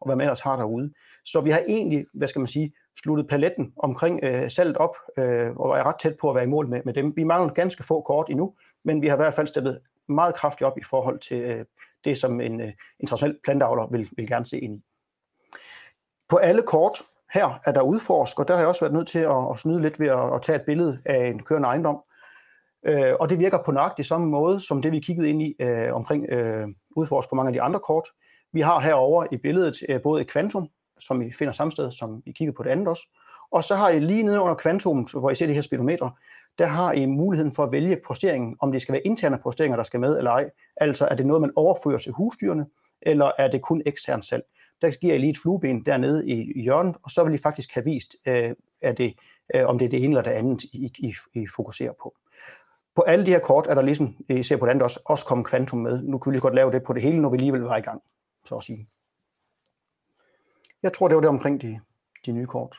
og 0.00 0.06
hvad 0.06 0.16
man 0.16 0.26
ellers 0.26 0.40
har 0.40 0.56
derude. 0.56 0.92
Så 1.24 1.40
vi 1.40 1.50
har 1.50 1.62
egentlig, 1.68 2.06
hvad 2.14 2.28
skal 2.28 2.40
man 2.40 2.48
sige, 2.48 2.72
sluttet 3.02 3.28
paletten 3.28 3.72
omkring 3.76 4.20
øh, 4.22 4.50
salget 4.50 4.76
op, 4.76 4.96
øh, 5.18 5.56
og 5.56 5.78
er 5.78 5.82
ret 5.86 5.98
tæt 6.00 6.16
på 6.20 6.30
at 6.30 6.34
være 6.34 6.44
i 6.44 6.48
mål 6.48 6.68
med, 6.68 6.80
med 6.84 6.94
dem. 6.94 7.16
Vi 7.16 7.24
mangler 7.24 7.54
ganske 7.54 7.82
få 7.82 8.00
kort 8.00 8.26
endnu, 8.30 8.54
men 8.84 9.02
vi 9.02 9.08
har 9.08 9.16
i 9.16 9.22
hvert 9.22 9.34
fald 9.34 9.46
steppet 9.46 9.80
meget 10.08 10.34
kraftigt 10.34 10.62
op 10.62 10.78
i 10.78 10.84
forhold 10.84 11.18
til 11.18 11.36
øh, 11.36 11.64
det, 12.04 12.18
som 12.18 12.40
en, 12.40 12.60
øh, 12.60 12.72
en 13.00 13.06
traditionel 13.06 13.38
planteavler 13.44 13.86
vil, 13.86 14.08
vil 14.16 14.28
gerne 14.28 14.46
se 14.46 14.60
ind 14.60 14.78
i. 14.78 14.84
På 16.28 16.36
alle 16.36 16.62
kort 16.62 17.02
her 17.34 17.60
er 17.64 17.72
der 17.72 17.82
udforsk, 17.82 18.40
og 18.40 18.48
der 18.48 18.54
har 18.54 18.60
jeg 18.60 18.68
også 18.68 18.80
været 18.80 18.94
nødt 18.94 19.08
til 19.08 19.18
at, 19.18 19.50
at 19.52 19.58
snyde 19.58 19.82
lidt 19.82 20.00
ved 20.00 20.08
at, 20.08 20.34
at 20.34 20.42
tage 20.42 20.56
et 20.56 20.62
billede 20.62 20.98
af 21.04 21.26
en 21.26 21.42
kørende 21.42 21.68
ejendom. 21.68 22.02
Øh, 22.86 23.12
og 23.20 23.30
det 23.30 23.38
virker 23.38 23.58
på 23.64 23.72
nøjagtig 23.72 24.04
samme 24.04 24.26
måde, 24.26 24.60
som 24.60 24.82
det 24.82 24.92
vi 24.92 25.00
kiggede 25.00 25.28
ind 25.28 25.42
i 25.42 25.54
øh, 25.60 25.94
omkring 25.94 26.26
øh, 26.28 26.68
udforsk 26.96 27.28
på 27.28 27.34
mange 27.34 27.48
af 27.48 27.52
de 27.52 27.62
andre 27.62 27.80
kort. 27.80 28.08
Vi 28.52 28.60
har 28.60 28.80
herover 28.80 29.26
i 29.32 29.36
billedet 29.36 29.76
øh, 29.88 30.02
både 30.02 30.20
et 30.20 30.28
kvantum, 30.28 30.68
som 30.98 31.22
I 31.22 31.32
finder 31.32 31.52
samme 31.52 31.72
sted, 31.72 31.90
som 31.90 32.22
I 32.26 32.32
kiggede 32.32 32.56
på 32.56 32.62
det 32.62 32.70
andet 32.70 32.88
også. 32.88 33.02
Og 33.50 33.64
så 33.64 33.74
har 33.74 33.88
I 33.88 33.98
lige 33.98 34.22
nede 34.22 34.40
under 34.40 34.54
kvantum, 34.54 35.08
hvor 35.12 35.30
I 35.30 35.34
ser 35.34 35.46
det 35.46 35.54
her 35.54 35.62
speedometer, 35.62 36.18
der 36.58 36.66
har 36.66 36.92
I 36.92 37.06
muligheden 37.06 37.54
for 37.54 37.64
at 37.64 37.72
vælge 37.72 38.00
posteringen, 38.06 38.56
om 38.60 38.72
det 38.72 38.82
skal 38.82 38.92
være 38.92 39.06
interne 39.06 39.38
posteringer, 39.42 39.76
der 39.76 39.84
skal 39.84 40.00
med 40.00 40.18
eller 40.18 40.30
ej. 40.30 40.50
Altså 40.76 41.08
er 41.10 41.14
det 41.14 41.26
noget, 41.26 41.40
man 41.40 41.52
overfører 41.56 41.98
til 41.98 42.12
husdyrene, 42.12 42.66
eller 43.02 43.30
er 43.38 43.48
det 43.48 43.62
kun 43.62 43.82
ekstern 43.86 44.22
salg 44.22 44.44
der 44.82 44.90
giver 44.90 45.12
jeg 45.12 45.20
lige 45.20 45.30
et 45.30 45.38
flueben 45.38 45.86
dernede 45.86 46.28
i, 46.28 46.52
i 46.56 46.62
hjørnet, 46.62 46.96
og 47.02 47.10
så 47.10 47.24
vil 47.24 47.34
I 47.34 47.38
faktisk 47.38 47.74
have 47.74 47.84
vist, 47.84 48.16
øh, 48.26 48.54
er 48.80 48.92
det, 48.92 49.14
øh, 49.54 49.66
om 49.66 49.78
det 49.78 49.84
er 49.84 49.88
det 49.88 50.04
ene 50.04 50.12
eller 50.12 50.22
det 50.22 50.30
andet, 50.30 50.64
I, 50.64 50.92
I, 50.98 51.14
I 51.34 51.46
fokuserer 51.56 51.92
på. 52.02 52.14
På 52.96 53.02
alle 53.02 53.26
de 53.26 53.30
her 53.30 53.38
kort 53.38 53.66
er 53.66 53.74
der 53.74 53.82
ligesom, 53.82 54.16
I 54.28 54.42
ser 54.42 54.56
på 54.56 54.66
det 54.66 54.70
andet 54.70 54.82
også, 54.82 55.00
også 55.04 55.26
kommet 55.26 55.46
kvantum 55.46 55.78
med. 55.78 56.02
Nu 56.02 56.18
kan 56.18 56.30
vi 56.30 56.34
lige 56.34 56.42
godt 56.42 56.54
lave 56.54 56.72
det 56.72 56.82
på 56.82 56.92
det 56.92 57.02
hele, 57.02 57.22
når 57.22 57.30
vi 57.30 57.36
alligevel 57.36 57.60
var 57.60 57.76
i 57.76 57.80
gang, 57.80 58.02
så 58.44 58.56
at 58.56 58.62
sige. 58.62 58.88
Jeg 60.82 60.92
tror, 60.92 61.08
det 61.08 61.14
var 61.14 61.20
det 61.20 61.28
omkring 61.28 61.62
de, 61.62 61.80
de 62.26 62.32
nye 62.32 62.46
kort. 62.46 62.76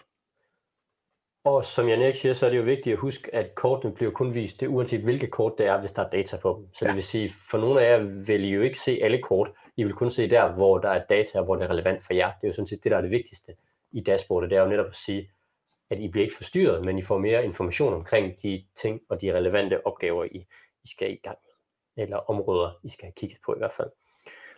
Og 1.44 1.66
som 1.66 1.88
Jan 1.88 2.02
Erik 2.02 2.16
siger, 2.16 2.34
så 2.34 2.46
er 2.46 2.50
det 2.50 2.58
jo 2.58 2.64
vigtigt 2.64 2.94
at 2.94 3.00
huske, 3.00 3.36
at 3.36 3.56
kortene 3.56 3.94
bliver 3.94 4.12
kun 4.12 4.34
vist, 4.34 4.60
det 4.60 4.68
uanset 4.68 5.02
hvilke 5.02 5.28
kort 5.28 5.54
det 5.58 5.66
er, 5.66 5.80
hvis 5.80 5.92
der 5.92 6.04
er 6.04 6.10
data 6.10 6.38
på 6.38 6.56
dem. 6.60 6.74
Så 6.74 6.86
ja. 6.86 6.88
det 6.88 6.96
vil 6.96 7.04
sige, 7.04 7.34
for 7.50 7.58
nogle 7.58 7.82
af 7.82 7.92
jer 7.92 8.04
vil 8.26 8.44
I 8.44 8.50
jo 8.50 8.62
ikke 8.62 8.80
se 8.80 9.00
alle 9.02 9.22
kort, 9.22 9.52
i 9.78 9.84
vil 9.84 9.94
kun 9.94 10.12
se 10.12 10.30
der, 10.30 10.52
hvor 10.52 10.78
der 10.78 10.90
er 10.90 11.06
data, 11.10 11.42
hvor 11.42 11.56
det 11.56 11.64
er 11.64 11.70
relevant 11.70 12.04
for 12.04 12.14
jer. 12.14 12.32
Det 12.42 12.44
er 12.44 12.48
jo 12.48 12.54
sådan 12.54 12.68
set 12.68 12.84
det, 12.84 12.92
der 12.92 12.98
er 12.98 13.02
det 13.02 13.12
vigtigste 13.12 13.56
i 13.92 14.02
dashboardet. 14.02 14.50
Det 14.50 14.58
er 14.58 14.62
jo 14.62 14.70
netop 14.70 14.86
at 14.86 14.96
sige, 14.96 15.32
at 15.90 16.00
I 16.00 16.08
bliver 16.08 16.24
ikke 16.24 16.38
forstyrret, 16.38 16.86
men 16.86 16.98
I 16.98 17.02
får 17.02 17.18
mere 17.18 17.46
information 17.46 17.94
omkring 17.94 18.34
de 18.44 18.66
ting 18.82 19.02
og 19.10 19.22
de 19.22 19.34
relevante 19.34 19.88
opgaver, 19.88 20.24
I, 20.24 20.46
I 20.84 20.88
skal 20.88 21.12
i 21.12 21.20
gang 21.24 21.38
med. 21.44 22.04
Eller 22.04 22.18
områder, 22.18 22.80
I 22.84 22.90
skal 22.90 23.06
have 23.06 23.14
kigget 23.16 23.40
på 23.46 23.54
i 23.56 23.58
hvert 23.58 23.74
fald. 23.74 23.90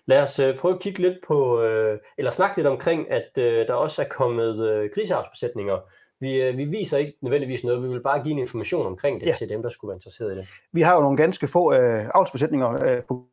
Lad 0.05 0.21
os 0.21 0.39
øh, 0.39 0.59
prøve 0.59 0.73
at 0.73 0.81
kigge 0.81 0.99
lidt 0.99 1.17
på, 1.27 1.61
øh, 1.61 1.99
eller 2.17 2.31
snakke 2.31 2.57
lidt 2.57 2.67
omkring, 2.67 3.11
at 3.11 3.37
øh, 3.37 3.67
der 3.67 3.73
også 3.73 4.01
er 4.01 4.07
kommet 4.07 4.69
øh, 4.69 4.89
griseavlsbesætninger, 4.93 5.79
vi, 6.19 6.41
øh, 6.41 6.57
vi 6.57 6.65
viser 6.65 6.97
ikke 6.97 7.17
nødvendigvis 7.21 7.63
noget, 7.63 7.83
vi 7.83 7.87
vil 7.87 8.01
bare 8.01 8.23
give 8.23 8.31
en 8.31 8.39
information 8.39 8.85
omkring 8.85 9.19
det 9.19 9.27
ja. 9.27 9.35
til 9.37 9.49
dem, 9.49 9.61
der 9.61 9.69
skulle 9.69 9.89
være 9.89 9.95
interesseret 9.95 10.33
i 10.33 10.37
det. 10.37 10.47
Vi 10.71 10.81
har 10.81 10.95
jo 10.95 11.01
nogle 11.01 11.17
ganske 11.17 11.47
få 11.47 11.73
øh, 11.73 12.01
avlsbesætninger 12.13 12.69
øh, 12.85 13.03
på 13.03 13.25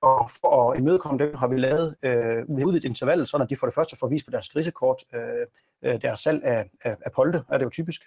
og 0.00 0.30
for 0.30 0.72
at 0.72 0.78
imødekomme 0.78 1.24
dem 1.24 1.34
har 1.34 1.48
vi 1.48 1.56
lavet, 1.56 1.96
øh, 2.02 2.48
med 2.48 2.58
har 2.58 2.66
udvidet 2.66 2.84
intervallet, 2.84 3.28
så 3.28 3.46
de 3.50 3.56
for 3.56 3.66
det 3.66 3.74
første 3.74 3.96
får 3.96 4.08
vist 4.08 4.24
på 4.24 4.30
deres 4.30 4.48
grisekort 4.48 5.04
øh, 5.14 5.46
øh, 5.82 6.02
deres 6.02 6.20
salg 6.20 6.44
af, 6.44 6.70
af, 6.84 6.96
af 7.06 7.12
polte, 7.12 7.42
er 7.48 7.58
det 7.58 7.64
jo 7.64 7.70
typisk. 7.70 8.02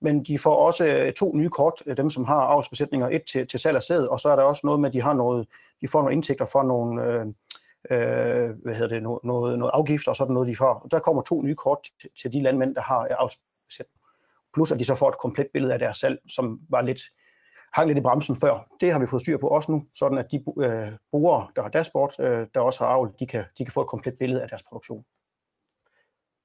Men 0.00 0.24
de 0.24 0.38
får 0.38 0.56
også 0.56 0.86
øh, 0.86 1.12
to 1.12 1.36
nye 1.36 1.48
kort, 1.48 1.82
øh, 1.86 1.96
dem 1.96 2.10
som 2.10 2.24
har 2.24 2.40
avlsbesætninger, 2.40 3.08
et 3.08 3.22
til, 3.24 3.46
til 3.46 3.58
salg 3.58 3.76
af 3.76 3.82
sæd, 3.82 4.06
og 4.06 4.20
så 4.20 4.28
er 4.28 4.36
der 4.36 4.42
også 4.42 4.60
noget 4.64 4.80
med, 4.80 4.88
at 4.88 4.92
de 4.92 5.02
har 5.02 5.12
noget, 5.12 5.48
de 5.80 5.88
får 5.88 6.00
nogle 6.00 6.12
indtægter 6.12 6.46
fra 6.46 6.62
nogle, 6.62 7.02
øh, 7.02 7.26
øh, 7.90 8.50
hvad 8.62 8.74
hedder 8.74 8.94
det, 8.94 9.02
noget, 9.02 9.24
noget, 9.24 9.58
noget 9.58 9.70
afgifter 9.74 10.10
og 10.10 10.16
sådan 10.16 10.34
noget, 10.34 10.48
de 10.48 10.56
får. 10.56 10.86
Der 10.90 10.98
kommer 10.98 11.22
to 11.22 11.42
nye 11.42 11.54
kort 11.54 11.78
til, 12.00 12.10
til 12.22 12.32
de 12.32 12.42
landmænd, 12.42 12.74
der 12.74 12.80
har 12.80 13.08
avlsbesætning. 13.18 14.00
Plus 14.54 14.72
at 14.72 14.78
de 14.78 14.84
så 14.84 14.94
får 14.94 15.08
et 15.08 15.18
komplet 15.18 15.48
billede 15.52 15.72
af 15.72 15.78
deres 15.78 15.96
salg, 15.96 16.18
som 16.28 16.60
var 16.68 16.82
lidt, 16.82 17.00
hang 17.74 17.88
lidt 17.88 17.98
i 17.98 18.00
bremsen 18.00 18.36
før. 18.36 18.66
Det 18.80 18.92
har 18.92 19.00
vi 19.00 19.06
fået 19.06 19.22
styr 19.22 19.38
på 19.38 19.48
også 19.48 19.72
nu, 19.72 19.86
sådan 19.94 20.18
at 20.18 20.30
de 20.30 20.36
øh, 20.36 20.92
brugere, 21.10 21.48
der 21.56 21.62
har 21.62 21.68
dashboard, 21.68 22.20
øh, 22.20 22.46
der 22.54 22.60
også 22.60 22.84
har 22.84 22.90
avl, 22.90 23.14
de 23.18 23.26
kan, 23.26 23.44
de 23.58 23.64
kan 23.64 23.72
få 23.72 23.80
et 23.80 23.88
komplet 23.88 24.18
billede 24.18 24.42
af 24.42 24.48
deres 24.48 24.62
produktion. 24.62 25.04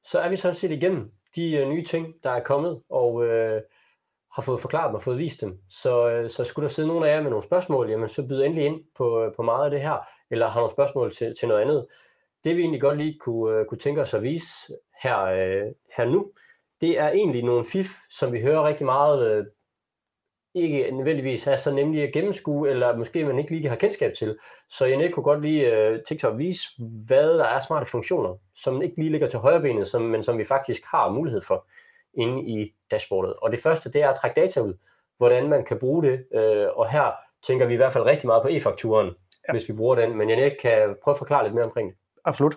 Så 0.03 0.19
er 0.19 0.29
vi 0.29 0.35
sådan 0.35 0.55
set 0.55 0.71
igennem 0.71 1.11
de 1.35 1.55
øh, 1.55 1.69
nye 1.69 1.85
ting, 1.85 2.13
der 2.23 2.29
er 2.29 2.43
kommet, 2.43 2.81
og 2.89 3.25
øh, 3.25 3.61
har 4.33 4.41
fået 4.41 4.61
forklaret 4.61 4.87
dem 4.87 4.95
og 4.95 5.03
fået 5.03 5.17
vist 5.17 5.41
dem. 5.41 5.59
Så, 5.69 6.09
øh, 6.09 6.29
så 6.29 6.43
skulle 6.43 6.63
der 6.67 6.73
sidde 6.73 6.87
nogen 6.87 7.03
af 7.03 7.15
jer 7.15 7.21
med 7.21 7.29
nogle 7.29 7.45
spørgsmål, 7.45 7.89
jamen 7.89 8.09
så 8.09 8.27
byd 8.27 8.41
endelig 8.41 8.65
ind 8.65 8.81
på, 8.97 9.23
øh, 9.23 9.35
på 9.35 9.41
meget 9.43 9.65
af 9.65 9.71
det 9.71 9.81
her, 9.81 10.07
eller 10.31 10.47
har 10.47 10.59
nogle 10.59 10.71
spørgsmål 10.71 11.11
til, 11.11 11.35
til 11.39 11.47
noget 11.47 11.61
andet. 11.61 11.87
Det 12.43 12.55
vi 12.55 12.61
egentlig 12.61 12.81
godt 12.81 12.97
lige 12.97 13.19
kunne, 13.19 13.55
øh, 13.55 13.65
kunne 13.65 13.77
tænke 13.77 14.01
os 14.01 14.13
at 14.13 14.23
vise 14.23 14.47
her, 15.03 15.19
øh, 15.21 15.71
her 15.97 16.05
nu, 16.05 16.31
det 16.81 16.99
er 16.99 17.09
egentlig 17.09 17.43
nogle 17.43 17.65
fif, 17.65 17.87
som 18.09 18.33
vi 18.33 18.41
hører 18.41 18.67
rigtig 18.67 18.85
meget 18.85 19.31
øh, 19.31 19.45
ikke 20.53 20.91
nødvendigvis 20.91 21.47
er 21.47 21.55
så 21.55 21.73
nemlig 21.73 22.03
at 22.03 22.13
gennemskue, 22.13 22.69
eller 22.69 22.97
måske 22.97 23.25
man 23.25 23.39
ikke 23.39 23.51
lige 23.51 23.69
har 23.69 23.75
kendskab 23.75 24.13
til. 24.13 24.37
Så 24.69 24.85
jeg 24.85 25.11
kunne 25.13 25.23
godt 25.23 25.41
lige 25.41 25.75
øh, 25.75 25.99
tænke 26.07 26.21
sig 26.21 26.29
at 26.29 26.37
vise, 26.37 26.67
hvad 26.79 27.37
der 27.37 27.45
er 27.45 27.59
smarte 27.59 27.85
funktioner, 27.85 28.35
som 28.55 28.81
ikke 28.81 28.95
lige 28.97 29.11
ligger 29.11 29.29
til 29.29 29.39
højre 29.39 29.61
benet, 29.61 29.87
som, 29.87 30.01
men 30.01 30.23
som 30.23 30.37
vi 30.37 30.45
faktisk 30.45 30.81
har 30.85 31.11
mulighed 31.11 31.41
for 31.41 31.65
inde 32.13 32.41
i 32.43 32.75
dashboardet. 32.91 33.33
Og 33.33 33.51
det 33.51 33.61
første, 33.61 33.91
det 33.91 34.01
er 34.01 34.09
at 34.09 34.17
trække 34.21 34.41
data 34.41 34.59
ud, 34.59 34.73
hvordan 35.17 35.49
man 35.49 35.65
kan 35.65 35.79
bruge 35.79 36.03
det, 36.03 36.25
øh, 36.33 36.67
og 36.75 36.89
her 36.89 37.11
tænker 37.47 37.65
vi 37.65 37.73
i 37.73 37.77
hvert 37.77 37.93
fald 37.93 38.05
rigtig 38.05 38.27
meget 38.27 38.41
på 38.41 38.47
e-fakturen, 38.47 39.07
ja. 39.47 39.53
hvis 39.53 39.69
vi 39.69 39.73
bruger 39.73 39.95
den. 39.95 40.17
Men 40.17 40.29
jeg 40.29 40.57
kan 40.61 40.95
prøve 41.03 41.13
at 41.13 41.17
forklare 41.17 41.43
lidt 41.43 41.55
mere 41.55 41.65
omkring 41.65 41.89
det. 41.89 41.97
Absolut. 42.25 42.55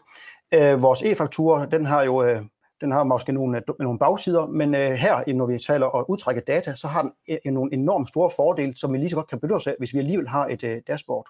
Øh, 0.54 0.82
vores 0.82 1.02
e-faktura, 1.02 1.66
den 1.66 1.84
har 1.84 2.02
jo 2.04 2.22
øh, 2.22 2.40
den 2.82 2.92
har 2.92 3.02
måske 3.02 3.32
nogle, 3.32 3.62
nogle 3.78 3.98
bagsider, 3.98 4.46
men 4.46 4.74
øh, 4.74 4.90
her, 4.90 5.34
når 5.34 5.46
vi 5.46 5.58
taler 5.58 5.86
om 5.86 6.04
udtrække 6.08 6.40
data, 6.40 6.74
så 6.74 6.88
har 6.88 7.02
den 7.02 7.12
øh, 7.28 7.38
øh, 7.46 7.52
nogle 7.52 7.74
enormt 7.74 8.08
store 8.08 8.30
fordele, 8.36 8.76
som 8.76 8.92
vi 8.92 8.98
lige 8.98 9.10
så 9.10 9.16
godt 9.16 9.28
kan 9.28 9.40
benytte 9.40 9.54
os 9.54 9.66
af, 9.66 9.74
hvis 9.78 9.94
vi 9.94 9.98
alligevel 9.98 10.28
har 10.28 10.46
et 10.46 10.64
øh, 10.64 10.82
dashboard. 10.86 11.26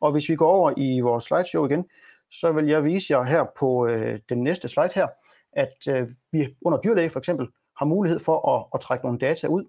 Og 0.00 0.12
hvis 0.12 0.28
vi 0.28 0.36
går 0.36 0.50
over 0.50 0.72
i 0.76 1.00
vores 1.00 1.24
slideshow 1.24 1.66
igen, 1.66 1.84
så 2.30 2.52
vil 2.52 2.66
jeg 2.66 2.84
vise 2.84 3.12
jer 3.12 3.22
her 3.22 3.44
på 3.58 3.86
øh, 3.86 4.18
den 4.28 4.42
næste 4.42 4.68
slide 4.68 4.90
her, 4.94 5.06
at 5.52 5.76
øh, 5.88 6.08
vi 6.32 6.56
under 6.62 6.78
dyrlæge 6.80 7.10
for 7.10 7.18
eksempel 7.18 7.46
har 7.78 7.86
mulighed 7.86 8.18
for 8.18 8.56
at, 8.56 8.64
at 8.74 8.80
trække 8.80 9.04
nogle 9.04 9.18
data 9.18 9.46
ud, 9.46 9.64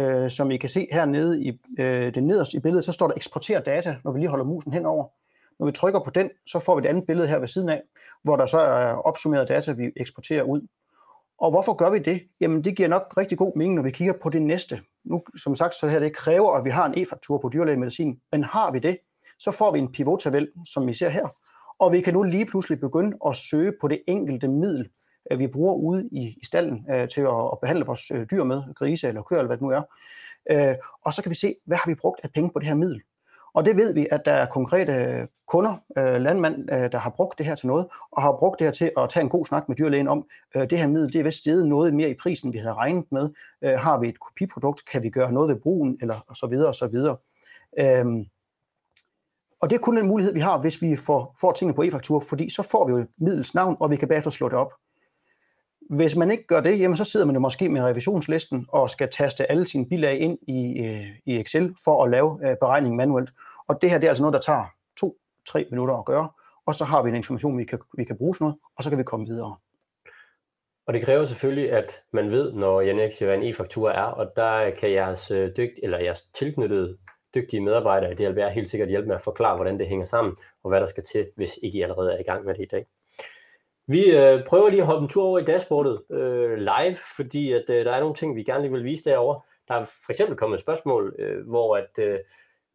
øh, 0.00 0.30
som 0.30 0.50
I 0.50 0.56
kan 0.56 0.68
se 0.68 0.88
hernede 0.92 1.42
i 1.42 1.60
øh, 1.78 2.14
det 2.14 2.22
nederste 2.22 2.56
i 2.56 2.60
billedet, 2.60 2.84
så 2.84 2.92
står 2.92 3.06
der 3.06 3.14
eksporter 3.14 3.60
data, 3.60 3.96
når 4.04 4.12
vi 4.12 4.18
lige 4.18 4.28
holder 4.28 4.44
musen 4.44 4.72
henover. 4.72 5.08
Når 5.62 5.66
vi 5.66 5.72
trykker 5.72 6.00
på 6.00 6.10
den, 6.10 6.30
så 6.46 6.58
får 6.58 6.74
vi 6.74 6.86
et 6.86 6.88
andet 6.88 7.06
billede 7.06 7.28
her 7.28 7.38
ved 7.38 7.48
siden 7.48 7.68
af, 7.68 7.82
hvor 8.22 8.36
der 8.36 8.46
så 8.46 8.58
er 8.58 8.92
opsummeret 8.92 9.48
data, 9.48 9.72
vi 9.72 9.90
eksporterer 9.96 10.42
ud. 10.42 10.60
Og 11.38 11.50
hvorfor 11.50 11.72
gør 11.72 11.90
vi 11.90 11.98
det? 11.98 12.22
Jamen 12.40 12.64
det 12.64 12.76
giver 12.76 12.88
nok 12.88 13.14
rigtig 13.16 13.38
god 13.38 13.56
mening, 13.56 13.74
når 13.74 13.82
vi 13.82 13.90
kigger 13.90 14.14
på 14.22 14.30
det 14.30 14.42
næste. 14.42 14.80
nu 15.04 15.22
som 15.36 15.54
sagt, 15.54 15.74
så 15.74 15.88
her 15.88 15.98
det 15.98 16.16
kræver, 16.16 16.52
at 16.52 16.64
vi 16.64 16.70
har 16.70 16.86
en 16.86 17.02
e-faktur 17.02 17.38
på 17.38 17.50
dyrlægemedicin, 17.54 18.20
men 18.32 18.44
har 18.44 18.72
vi 18.72 18.78
det, 18.78 18.98
så 19.38 19.50
får 19.50 19.70
vi 19.70 19.78
en 19.78 19.92
pivottabel, 19.92 20.48
som 20.66 20.86
vi 20.86 20.94
ser 20.94 21.08
her, 21.08 21.28
og 21.78 21.92
vi 21.92 22.00
kan 22.00 22.14
nu 22.14 22.22
lige 22.22 22.46
pludselig 22.46 22.80
begynde 22.80 23.16
at 23.26 23.36
søge 23.36 23.72
på 23.80 23.88
det 23.88 24.02
enkelte 24.06 24.48
middel, 24.48 24.88
øh, 25.30 25.38
vi 25.38 25.46
bruger 25.46 25.74
ude 25.74 26.08
i, 26.12 26.38
i 26.42 26.44
stallen 26.44 26.86
øh, 26.90 27.08
til 27.08 27.20
at, 27.20 27.50
at 27.52 27.58
behandle 27.62 27.86
vores 27.86 28.10
øh, 28.10 28.26
dyr 28.30 28.44
med, 28.44 28.74
grise 28.74 29.08
eller 29.08 29.22
køer 29.22 29.38
eller 29.38 29.48
hvad 29.48 29.56
det 29.56 29.62
nu 29.62 29.70
er. 29.70 29.82
Øh, 30.50 30.76
og 31.04 31.12
så 31.12 31.22
kan 31.22 31.30
vi 31.30 31.36
se, 31.36 31.54
hvad 31.64 31.76
har 31.76 31.90
vi 31.90 31.94
brugt 31.94 32.20
af 32.22 32.32
penge 32.32 32.50
på 32.50 32.58
det 32.58 32.68
her 32.68 32.74
middel. 32.74 33.02
Og 33.54 33.64
det 33.64 33.76
ved 33.76 33.94
vi, 33.94 34.06
at 34.10 34.22
der 34.24 34.32
er 34.32 34.46
konkrete 34.46 34.92
øh, 34.92 35.26
kunder, 35.48 35.74
øh, 35.98 36.20
landmænd, 36.20 36.72
øh, 36.72 36.92
der 36.92 36.98
har 36.98 37.10
brugt 37.10 37.38
det 37.38 37.46
her 37.46 37.54
til 37.54 37.66
noget, 37.66 37.86
og 38.12 38.22
har 38.22 38.36
brugt 38.38 38.58
det 38.58 38.66
her 38.66 38.72
til 38.72 38.90
at 38.98 39.08
tage 39.08 39.22
en 39.22 39.28
god 39.28 39.46
snak 39.46 39.68
med 39.68 39.76
dyrlægen 39.76 40.08
om, 40.08 40.26
øh, 40.56 40.70
det 40.70 40.78
her 40.78 40.86
middel, 40.86 41.12
det 41.12 41.18
er 41.18 41.24
vist 41.24 41.38
steget 41.38 41.66
noget 41.66 41.94
mere 41.94 42.10
i 42.10 42.14
prisen, 42.14 42.52
vi 42.52 42.58
havde 42.58 42.74
regnet 42.74 43.12
med. 43.12 43.30
Øh, 43.62 43.78
har 43.78 43.98
vi 43.98 44.08
et 44.08 44.20
kopiprodukt, 44.20 44.90
kan 44.90 45.02
vi 45.02 45.10
gøre 45.10 45.32
noget 45.32 45.48
ved 45.48 45.56
brugen, 45.56 45.98
eller 46.00 46.24
og 46.28 46.36
så 46.36 46.46
videre 46.46 46.68
og 46.68 46.74
så 46.74 46.86
videre. 46.86 47.16
Øh, 47.78 48.06
og 49.60 49.70
det 49.70 49.76
er 49.76 49.80
kun 49.80 49.98
en 49.98 50.06
mulighed, 50.06 50.32
vi 50.34 50.40
har, 50.40 50.58
hvis 50.58 50.82
vi 50.82 50.96
får, 50.96 51.36
får 51.40 51.52
tingene 51.52 51.74
på 51.74 51.82
e-faktur, 51.82 52.20
fordi 52.20 52.50
så 52.50 52.62
får 52.62 52.86
vi 52.86 52.92
jo 52.92 53.06
middels 53.18 53.54
navn, 53.54 53.76
og 53.80 53.90
vi 53.90 53.96
kan 53.96 54.08
bagefter 54.08 54.30
slå 54.30 54.48
det 54.48 54.56
op. 54.58 54.72
Hvis 55.90 56.16
man 56.16 56.30
ikke 56.30 56.46
gør 56.46 56.60
det, 56.60 56.80
jamen 56.80 56.96
så 56.96 57.04
sidder 57.04 57.26
man 57.26 57.34
jo 57.34 57.40
måske 57.40 57.68
med 57.68 57.82
revisionslisten 57.82 58.66
og 58.68 58.90
skal 58.90 59.08
taste 59.08 59.50
alle 59.50 59.64
sine 59.64 59.88
bilag 59.88 60.20
ind 60.20 60.38
i, 60.48 60.86
øh, 60.86 61.06
i 61.26 61.40
Excel 61.40 61.74
for 61.84 62.04
at 62.04 62.10
lave 62.10 62.50
øh, 62.50 62.56
beregningen 62.60 62.96
manuelt. 62.96 63.30
Og 63.68 63.82
det 63.82 63.90
her 63.90 63.98
det 63.98 64.06
er 64.06 64.10
altså 64.10 64.22
noget, 64.22 64.34
der 64.34 64.40
tager 64.40 64.64
to-tre 64.96 65.66
minutter 65.70 65.94
at 65.94 66.04
gøre, 66.04 66.28
og 66.66 66.74
så 66.74 66.84
har 66.84 67.02
vi 67.02 67.08
en 67.08 67.16
information, 67.16 67.58
vi 67.58 67.64
kan, 67.64 67.78
vi 67.96 68.04
kan 68.04 68.16
bruge 68.18 68.34
sådan 68.34 68.44
noget, 68.44 68.58
og 68.76 68.84
så 68.84 68.90
kan 68.90 68.98
vi 68.98 69.02
komme 69.02 69.26
videre. 69.26 69.56
Og 70.86 70.94
det 70.94 71.04
kræver 71.04 71.26
selvfølgelig, 71.26 71.72
at 71.72 72.00
man 72.12 72.30
ved, 72.30 72.52
når 72.52 72.80
Janex 72.80 73.18
hvad 73.18 73.34
en 73.34 73.42
e-faktura 73.42 73.92
er, 73.92 74.02
og 74.02 74.32
der 74.36 74.70
kan 74.70 74.92
jeres, 74.92 75.30
øh, 75.30 75.50
dygt, 75.56 75.80
eller 75.82 75.98
jeres 75.98 76.22
tilknyttede 76.34 76.98
dygtige 77.34 77.60
medarbejdere 77.60 78.12
i 78.12 78.14
DLBR 78.14 78.48
helt 78.48 78.70
sikkert 78.70 78.88
hjælpe 78.88 79.08
med 79.08 79.16
at 79.16 79.22
forklare, 79.22 79.56
hvordan 79.56 79.78
det 79.78 79.88
hænger 79.88 80.06
sammen, 80.06 80.36
og 80.62 80.68
hvad 80.68 80.80
der 80.80 80.86
skal 80.86 81.04
til, 81.04 81.26
hvis 81.36 81.58
ikke 81.62 81.78
I 81.78 81.82
allerede 81.82 82.12
er 82.12 82.18
i 82.18 82.22
gang 82.22 82.44
med 82.44 82.54
det 82.54 82.62
i 82.62 82.68
dag. 82.70 82.86
Vi 83.86 84.16
øh, 84.16 84.44
prøver 84.46 84.68
lige 84.68 84.80
at 84.80 84.86
hoppe 84.86 85.02
en 85.02 85.08
tur 85.08 85.24
over 85.24 85.38
i 85.38 85.44
dashboardet 85.44 86.02
øh, 86.10 86.58
live, 86.58 86.96
fordi 87.16 87.52
at, 87.52 87.64
øh, 87.70 87.84
der 87.84 87.92
er 87.92 88.00
nogle 88.00 88.14
ting, 88.14 88.36
vi 88.36 88.42
gerne 88.42 88.62
lige 88.62 88.72
vil 88.72 88.84
vise 88.84 89.04
derovre. 89.04 89.40
Der 89.68 89.74
er 89.74 89.84
for 89.84 90.12
eksempel 90.12 90.36
kommet 90.36 90.56
et 90.56 90.62
spørgsmål, 90.62 91.16
øh, 91.18 91.48
hvor 91.48 91.76
at, 91.76 91.98
øh, 91.98 92.18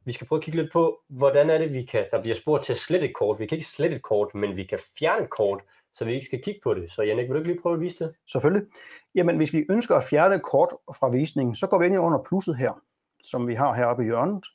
vi 0.06 0.12
skal 0.12 0.28
prøve 0.28 0.40
at 0.40 0.44
kigge 0.44 0.62
lidt 0.62 0.72
på, 0.72 1.00
hvordan 1.08 1.50
er 1.50 1.58
det, 1.58 1.74
vi 1.74 1.86
kan, 1.86 2.06
der 2.12 2.22
bliver 2.22 2.36
spurgt 2.36 2.66
til 2.66 2.74
at 2.74 2.80
slette 2.80 3.08
et 3.08 3.16
kort. 3.16 3.40
Vi 3.40 3.46
kan 3.46 3.56
ikke 3.56 3.68
slette 3.68 3.96
et 3.96 4.02
kort, 4.02 4.36
men 4.36 4.56
vi 4.56 4.64
kan 4.64 4.80
fjerne 5.00 5.24
et 5.24 5.30
kort, 5.30 5.62
så 5.96 6.06
vi 6.06 6.14
ikke 6.14 6.26
skal 6.26 6.44
kigge 6.44 6.60
på 6.64 6.74
det. 6.74 6.92
Så 6.92 7.02
Janik, 7.02 7.24
vil 7.24 7.34
du 7.34 7.38
ikke 7.38 7.52
lige 7.52 7.62
prøve 7.62 7.76
at 7.76 7.82
vise 7.82 8.04
det? 8.04 8.14
Selvfølgelig. 8.32 8.68
Jamen, 9.16 9.38
hvis 9.38 9.54
vi 9.54 9.66
ønsker 9.70 9.96
at 9.96 10.04
fjerne 10.04 10.36
et 10.36 10.44
kort 10.44 10.70
fra 11.00 11.10
visningen, 11.10 11.56
så 11.56 11.68
går 11.68 11.80
vi 11.80 11.86
ind 11.86 12.00
under 12.00 12.24
plusset 12.30 12.58
her, 12.58 12.82
som 13.24 13.48
vi 13.48 13.54
har 13.54 13.74
heroppe 13.74 14.04
i 14.04 14.06
hjørnet. 14.06 14.46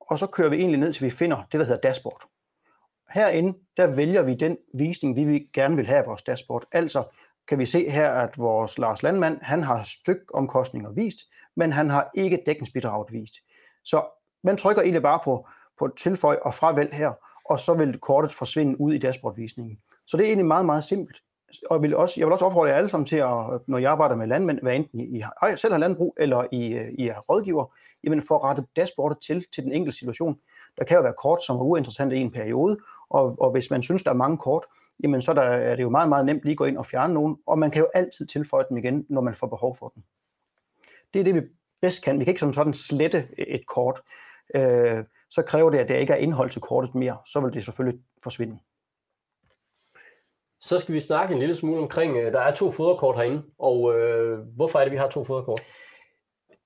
Og 0.00 0.18
så 0.18 0.26
kører 0.26 0.48
vi 0.48 0.56
egentlig 0.56 0.80
ned, 0.80 0.92
til 0.92 1.04
vi 1.04 1.10
finder 1.10 1.36
det, 1.52 1.60
der 1.60 1.66
hedder 1.66 1.80
dashboard 1.80 2.22
herinde, 3.10 3.58
der 3.76 3.86
vælger 3.86 4.22
vi 4.22 4.34
den 4.34 4.56
visning, 4.74 5.16
vi 5.16 5.50
gerne 5.52 5.76
vil 5.76 5.86
have 5.86 5.98
af 5.98 6.06
vores 6.06 6.22
dashboard. 6.22 6.64
Altså 6.72 7.04
kan 7.48 7.58
vi 7.58 7.66
se 7.66 7.90
her, 7.90 8.10
at 8.10 8.38
vores 8.38 8.78
Lars 8.78 9.02
Landmand, 9.02 9.38
han 9.42 9.62
har 9.62 9.82
stykomkostninger 9.82 10.92
vist, 10.92 11.18
men 11.56 11.72
han 11.72 11.90
har 11.90 12.10
ikke 12.14 12.42
dækningsbidraget 12.46 13.12
vist. 13.12 13.34
Så 13.84 14.02
man 14.44 14.56
trykker 14.56 14.82
egentlig 14.82 15.02
bare 15.02 15.20
på, 15.24 15.46
på 15.78 15.88
tilføj 15.98 16.38
og 16.42 16.54
fravælg 16.54 16.92
her, 16.92 17.12
og 17.44 17.60
så 17.60 17.74
vil 17.74 17.98
kortet 17.98 18.34
forsvinde 18.34 18.80
ud 18.80 18.94
i 18.94 18.98
dashboardvisningen. 18.98 19.78
Så 20.06 20.16
det 20.16 20.22
er 20.22 20.26
egentlig 20.26 20.46
meget, 20.46 20.66
meget 20.66 20.84
simpelt. 20.84 21.18
Og 21.70 21.76
jeg 21.76 21.82
vil, 21.82 21.96
også, 21.96 22.14
jeg 22.20 22.26
vil 22.26 22.32
også 22.32 22.44
opfordre 22.44 22.70
jer 22.70 22.76
alle 22.76 22.88
sammen 22.88 23.06
til, 23.06 23.16
at, 23.16 23.60
når 23.66 23.78
jeg 23.78 23.90
arbejder 23.90 24.16
med 24.16 24.26
landmænd, 24.26 24.60
hvad 24.62 24.76
enten 24.76 25.00
I, 25.00 25.18
I 25.18 25.56
selv 25.56 25.72
har 25.72 25.78
landbrug 25.78 26.16
eller 26.20 26.44
I, 26.52 26.66
øh, 26.66 26.92
I 26.98 27.08
er 27.08 27.18
rådgiver, 27.18 27.74
jamen 28.04 28.22
for 28.28 28.34
at 28.34 28.44
rette 28.44 28.64
dashboardet 28.76 29.18
til, 29.26 29.44
til 29.54 29.64
den 29.64 29.72
enkelte 29.72 29.98
situation. 29.98 30.38
Der 30.78 30.84
kan 30.84 30.96
jo 30.96 31.02
være 31.02 31.14
kort, 31.18 31.44
som 31.44 31.56
er 31.56 31.60
uinteressante 31.60 32.16
i 32.16 32.20
en 32.20 32.30
periode, 32.30 32.78
og, 33.10 33.36
og 33.40 33.50
hvis 33.50 33.70
man 33.70 33.82
synes, 33.82 34.02
der 34.02 34.10
er 34.10 34.14
mange 34.14 34.38
kort, 34.38 34.64
jamen 35.02 35.22
så 35.22 35.32
der, 35.32 35.42
er 35.42 35.76
det 35.76 35.82
jo 35.82 35.90
meget, 35.90 36.08
meget 36.08 36.26
nemt 36.26 36.42
lige 36.42 36.52
at 36.52 36.58
gå 36.58 36.64
ind 36.64 36.78
og 36.78 36.86
fjerne 36.86 37.14
nogen, 37.14 37.36
og 37.46 37.58
man 37.58 37.70
kan 37.70 37.80
jo 37.80 37.88
altid 37.94 38.26
tilføje 38.26 38.64
dem 38.68 38.76
igen, 38.76 39.06
når 39.08 39.20
man 39.20 39.34
får 39.34 39.46
behov 39.46 39.76
for 39.76 39.92
dem. 39.94 40.02
Det 41.14 41.20
er 41.20 41.24
det, 41.24 41.34
vi 41.34 41.40
bedst 41.80 42.04
kan. 42.04 42.18
Vi 42.18 42.24
kan 42.24 42.30
ikke 42.30 42.40
som 42.40 42.52
sådan 42.52 42.74
slette 42.74 43.28
et 43.38 43.66
kort. 43.66 44.00
Øh, 44.54 45.04
så 45.30 45.42
kræver 45.42 45.70
det, 45.70 45.78
at 45.78 45.88
der 45.88 45.96
ikke 45.96 46.12
er 46.12 46.16
indhold 46.16 46.50
til 46.50 46.60
kortet 46.60 46.94
mere. 46.94 47.16
Så 47.26 47.40
vil 47.40 47.52
det 47.52 47.64
selvfølgelig 47.64 48.00
forsvinde. 48.22 48.58
Så 50.60 50.78
skal 50.78 50.94
vi 50.94 51.00
snakke 51.00 51.32
en 51.32 51.40
lille 51.40 51.54
smule 51.54 51.80
omkring, 51.80 52.16
øh, 52.16 52.32
der 52.32 52.40
er 52.40 52.54
to 52.54 52.70
foderkort 52.70 53.16
herinde, 53.16 53.42
og 53.58 53.94
øh, 53.94 54.38
hvorfor 54.38 54.78
er 54.78 54.84
det, 54.84 54.92
vi 54.92 54.96
har 54.96 55.08
to 55.08 55.24
foderkort? 55.24 55.60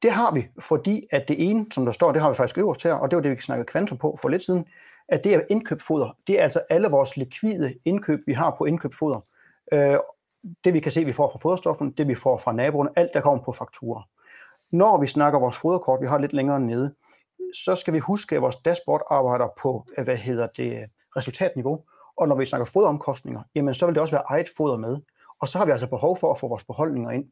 Det 0.03 0.11
har 0.11 0.35
vi, 0.35 0.49
fordi 0.59 1.07
at 1.11 1.29
det 1.29 1.51
ene, 1.51 1.67
som 1.73 1.85
der 1.85 1.93
står, 1.93 2.13
det 2.13 2.23
har 2.23 2.29
vi 2.29 2.35
faktisk 2.35 2.59
øverst 2.59 2.83
her, 2.83 2.95
og 2.95 3.11
det 3.11 3.17
var 3.17 3.23
det, 3.23 3.31
vi 3.31 3.41
snakkede 3.41 3.67
kvantum 3.67 3.99
på 3.99 4.19
for 4.23 4.29
lidt 4.29 4.45
siden, 4.45 4.67
at 5.09 5.25
det 5.25 5.35
er 5.35 5.41
indkøbfoder. 5.51 6.17
Det 6.27 6.39
er 6.39 6.43
altså 6.43 6.63
alle 6.71 6.89
vores 6.89 7.17
likvide 7.17 7.75
indkøb, 7.85 8.21
vi 8.27 8.33
har 8.33 8.55
på 8.59 8.65
indkøbfoder. 8.65 9.21
Øh, 9.73 9.97
det 10.65 10.75
vi 10.75 10.81
kan 10.81 10.93
se, 10.93 11.05
vi 11.05 11.13
får 11.13 11.31
fra 11.31 11.39
foderstoffen, 11.39 11.91
det 11.91 12.09
vi 12.09 12.15
får 12.15 12.37
fra 12.37 12.53
naboerne, 12.53 12.91
alt 12.97 13.11
der 13.15 13.21
kommer 13.21 13.45
på 13.45 13.53
fakturer. 13.53 14.03
Når 14.71 14.99
vi 15.01 15.07
snakker 15.07 15.39
vores 15.39 15.57
foderkort, 15.57 16.01
vi 16.01 16.07
har 16.07 16.19
lidt 16.19 16.33
længere 16.33 16.61
nede, 16.61 16.95
så 17.55 17.75
skal 17.75 17.95
vi 17.95 17.99
huske, 17.99 18.37
at 18.37 18.43
vores 18.43 18.57
dashboard 18.57 19.03
arbejder 19.11 19.49
på, 19.63 19.87
øh, 19.99 20.05
hvad 20.05 20.17
hedder 20.17 20.47
det, 20.57 20.85
resultatniveau. 21.17 21.85
Og 22.17 22.29
når 22.29 22.37
vi 22.37 22.45
snakker 22.45 22.67
foderomkostninger, 22.67 23.43
jamen 23.55 23.75
så 23.75 23.87
vil 23.87 23.95
det 23.95 24.03
også 24.03 24.15
være 24.15 24.25
eget 24.27 24.47
foder 24.57 24.77
med. 24.77 24.97
Og 25.41 25.49
så 25.49 25.59
har 25.59 25.65
vi 25.65 25.71
altså 25.71 25.87
behov 25.87 26.17
for 26.17 26.31
at 26.31 26.39
få 26.39 26.49
vores 26.49 26.65
beholdninger 26.65 27.11
ind. 27.11 27.25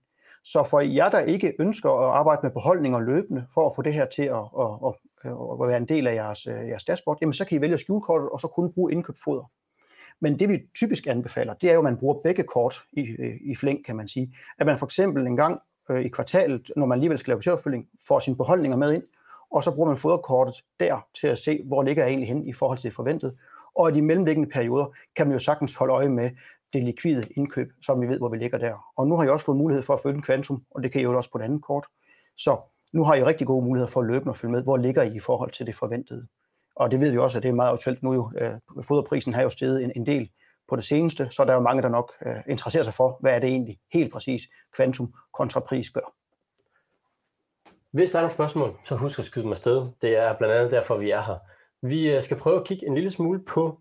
Så 0.44 0.64
for 0.64 0.81
jer, 0.81 1.11
der 1.11 1.20
ikke 1.20 1.55
ønsker 1.59 1.90
at 1.90 2.16
arbejde 2.16 2.40
med 2.42 2.50
beholdninger 2.50 3.00
løbende, 3.00 3.46
for 3.55 3.66
at 3.66 3.72
få 3.76 3.83
det 3.83 3.94
her 3.94 4.07
til 4.07 4.22
at, 4.22 4.44
at, 4.61 4.94
at, 5.24 5.31
at 5.62 5.68
være 5.68 5.76
en 5.76 5.88
del 5.88 6.07
af 6.07 6.14
jeres, 6.14 6.46
øh, 6.46 6.68
jeres 6.68 6.85
dashboard, 6.85 7.18
jamen 7.20 7.33
så 7.33 7.44
kan 7.44 7.59
I 7.59 7.61
vælge 7.61 7.79
skjulkortet 7.79 8.29
og 8.29 8.40
så 8.40 8.48
kun 8.48 8.72
bruge 8.72 8.92
indkøbsfoder. 8.92 9.50
Men 10.20 10.38
det 10.38 10.48
vi 10.48 10.59
typisk 10.74 11.07
anbefaler, 11.07 11.55
det 11.55 11.70
er 11.70 11.74
jo, 11.74 11.81
at 11.81 11.85
man 11.85 11.96
bruger 11.96 12.20
begge 12.24 12.42
kort 12.42 12.83
i, 12.92 13.00
øh, 13.00 13.37
i 13.40 13.55
flæng, 13.55 13.85
kan 13.85 13.96
man 13.96 14.09
sige. 14.09 14.35
At 14.59 14.66
man 14.66 14.79
for 14.79 14.87
eksempel 14.87 15.26
en 15.26 15.37
gang 15.37 15.61
øh, 15.90 16.05
i 16.05 16.09
kvartalet, 16.09 16.70
når 16.76 16.87
man 16.87 16.96
alligevel 16.96 17.18
skal 17.18 17.31
lave 17.31 17.38
budgetopfølging, 17.38 17.88
får 18.09 18.18
sine 18.18 18.37
beholdninger 18.37 18.76
med 18.76 18.92
ind, 18.92 19.03
og 19.50 19.64
så 19.64 19.70
bruger 19.70 19.88
man 19.88 19.96
foderkortet 19.96 20.64
der 20.81 21.07
til 21.20 21.26
at 21.26 21.38
se, 21.38 21.62
hvor 21.64 21.83
ligger 21.83 22.03
jeg 22.03 22.11
egentlig 22.11 22.29
hen 22.29 22.46
i 22.46 22.53
forhold 22.53 22.79
til 22.79 22.88
det 22.88 22.96
forventede. 22.96 23.37
Og 23.74 23.90
i 23.90 23.94
de 23.94 24.03
mellemliggende 24.03 24.50
perioder 24.50 24.87
kan 25.16 25.26
man 25.26 25.33
jo 25.33 25.38
sagtens 25.38 25.74
holde 25.74 25.92
øje 25.92 26.09
med, 26.09 26.31
det 26.72 26.85
likvide 26.85 27.28
indkøb, 27.37 27.72
så 27.83 27.94
vi 27.94 28.09
ved, 28.09 28.18
hvor 28.18 28.28
vi 28.28 28.37
ligger 28.37 28.59
der. 28.59 28.92
Og 28.96 29.06
nu 29.06 29.16
har 29.16 29.22
jeg 29.22 29.33
også 29.33 29.46
fået 29.46 29.59
mulighed 29.59 29.83
for 29.83 29.94
at 29.94 30.00
følge 30.00 30.16
en 30.16 30.22
kvantum, 30.22 30.64
og 30.70 30.83
det 30.83 30.92
kan 30.92 31.00
I 31.00 31.04
jo 31.04 31.16
også 31.16 31.30
på 31.30 31.38
et 31.38 31.42
andet 31.42 31.62
kort. 31.62 31.87
Så 32.37 32.59
nu 32.92 33.04
har 33.04 33.14
I 33.14 33.24
rigtig 33.24 33.46
gode 33.46 33.64
muligheder 33.64 33.90
for 33.90 34.00
at 34.00 34.06
løbe 34.06 34.30
og 34.30 34.37
følge 34.37 34.52
med, 34.52 34.62
hvor 34.62 34.76
ligger 34.76 35.02
I 35.02 35.14
i 35.16 35.20
forhold 35.20 35.50
til 35.50 35.66
det 35.66 35.74
forventede. 35.74 36.26
Og 36.76 36.90
det 36.90 37.00
ved 37.00 37.11
vi 37.11 37.18
også, 37.18 37.38
at 37.38 37.42
det 37.42 37.48
er 37.48 37.52
meget 37.52 37.72
aktuelt 37.72 38.02
nu 38.02 38.14
jo. 38.14 38.33
Øh, 38.38 38.83
foderprisen 38.83 39.33
har 39.33 39.42
jo 39.42 39.50
steget 39.50 39.85
en, 39.85 39.92
en 39.96 40.06
del 40.06 40.30
på 40.68 40.76
det 40.76 40.85
seneste, 40.85 41.28
så 41.30 41.44
der 41.44 41.50
er 41.50 41.54
jo 41.54 41.61
mange, 41.61 41.83
der 41.83 41.88
nok 41.88 42.12
øh, 42.26 42.37
interesserer 42.48 42.83
sig 42.83 42.94
for, 42.94 43.18
hvad 43.20 43.35
er 43.35 43.38
det 43.38 43.48
egentlig 43.48 43.78
helt 43.92 44.12
præcis 44.12 44.42
kvantum 44.76 45.14
kontra 45.33 45.61
pris 45.61 45.90
gør. 45.90 46.14
Hvis 47.90 48.11
der 48.11 48.18
er 48.18 48.22
nogle 48.22 48.35
spørgsmål, 48.35 48.78
så 48.85 48.96
husk 48.96 49.18
at 49.18 49.24
skyde 49.24 49.44
dem 49.44 49.52
afsted. 49.52 49.88
Det 50.02 50.16
er 50.16 50.37
blandt 50.38 50.54
andet 50.54 50.70
derfor, 50.70 50.96
vi 50.96 51.11
er 51.11 51.22
her. 51.22 51.38
Vi 51.83 52.11
øh, 52.11 52.22
skal 52.22 52.37
prøve 52.37 52.61
at 52.61 52.66
kigge 52.66 52.87
en 52.87 52.94
lille 52.94 53.11
smule 53.11 53.44
på 53.44 53.80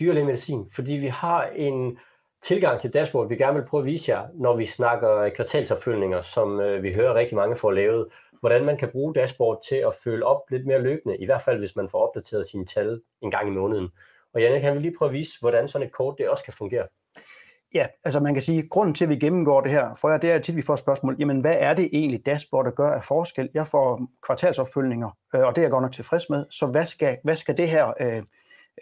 dyrlægemedicin, 0.00 0.70
fordi 0.74 0.92
vi 0.92 1.08
har 1.08 1.46
en 1.46 1.98
tilgang 2.42 2.80
til 2.80 2.92
dashboard, 2.92 3.28
vi 3.28 3.36
gerne 3.36 3.58
vil 3.58 3.66
prøve 3.66 3.80
at 3.80 3.86
vise 3.86 4.12
jer, 4.12 4.26
når 4.34 4.56
vi 4.56 4.66
snakker 4.66 5.28
kvartalsopfølgninger, 5.28 6.22
som 6.22 6.60
øh, 6.60 6.82
vi 6.82 6.92
hører 6.92 7.14
rigtig 7.14 7.36
mange 7.36 7.56
får 7.56 7.70
lavet, 7.70 8.08
hvordan 8.40 8.64
man 8.64 8.76
kan 8.76 8.88
bruge 8.88 9.14
dashboard 9.14 9.62
til 9.68 9.76
at 9.76 9.94
følge 10.04 10.26
op 10.26 10.40
lidt 10.50 10.66
mere 10.66 10.82
løbende, 10.82 11.16
i 11.16 11.24
hvert 11.24 11.42
fald 11.42 11.58
hvis 11.58 11.76
man 11.76 11.88
får 11.88 12.06
opdateret 12.06 12.46
sine 12.46 12.66
tal 12.66 13.00
en 13.22 13.30
gang 13.30 13.48
i 13.48 13.50
måneden. 13.50 13.88
Og 14.34 14.40
Janne, 14.40 14.60
kan 14.60 14.74
vi 14.74 14.80
lige 14.80 14.94
prøve 14.98 15.08
at 15.08 15.12
vise, 15.12 15.40
hvordan 15.40 15.68
sådan 15.68 15.86
et 15.86 15.92
kort 15.92 16.14
det 16.18 16.28
også 16.28 16.44
kan 16.44 16.52
fungere? 16.52 16.86
Ja, 17.74 17.86
altså 18.04 18.20
man 18.20 18.34
kan 18.34 18.42
sige, 18.42 18.58
at 18.58 18.68
grunden 18.70 18.94
til, 18.94 19.04
at 19.04 19.08
vi 19.08 19.16
gennemgår 19.16 19.60
det 19.60 19.70
her, 19.70 19.94
for 19.94 20.08
jer, 20.08 20.18
det 20.18 20.30
er 20.30 20.38
tit, 20.38 20.52
at 20.52 20.56
vi 20.56 20.62
får 20.62 20.76
spørgsmål, 20.76 21.16
jamen 21.18 21.40
hvad 21.40 21.56
er 21.58 21.74
det 21.74 21.90
egentlig 21.92 22.26
dashboard, 22.26 22.64
der 22.64 22.70
gør 22.70 22.90
af 22.90 23.04
forskel? 23.04 23.50
Jeg 23.54 23.66
får 23.66 24.00
kvartalsopfølgninger, 24.26 25.10
øh, 25.34 25.40
og 25.40 25.56
det 25.56 25.58
er 25.58 25.64
jeg 25.64 25.70
godt 25.70 25.82
nok 25.82 25.92
tilfreds 25.92 26.30
med, 26.30 26.46
så 26.50 26.66
hvad 26.66 26.84
skal, 26.84 27.18
hvad 27.24 27.36
skal 27.36 27.56
det 27.56 27.68
her 27.68 27.92
øh, 28.00 28.22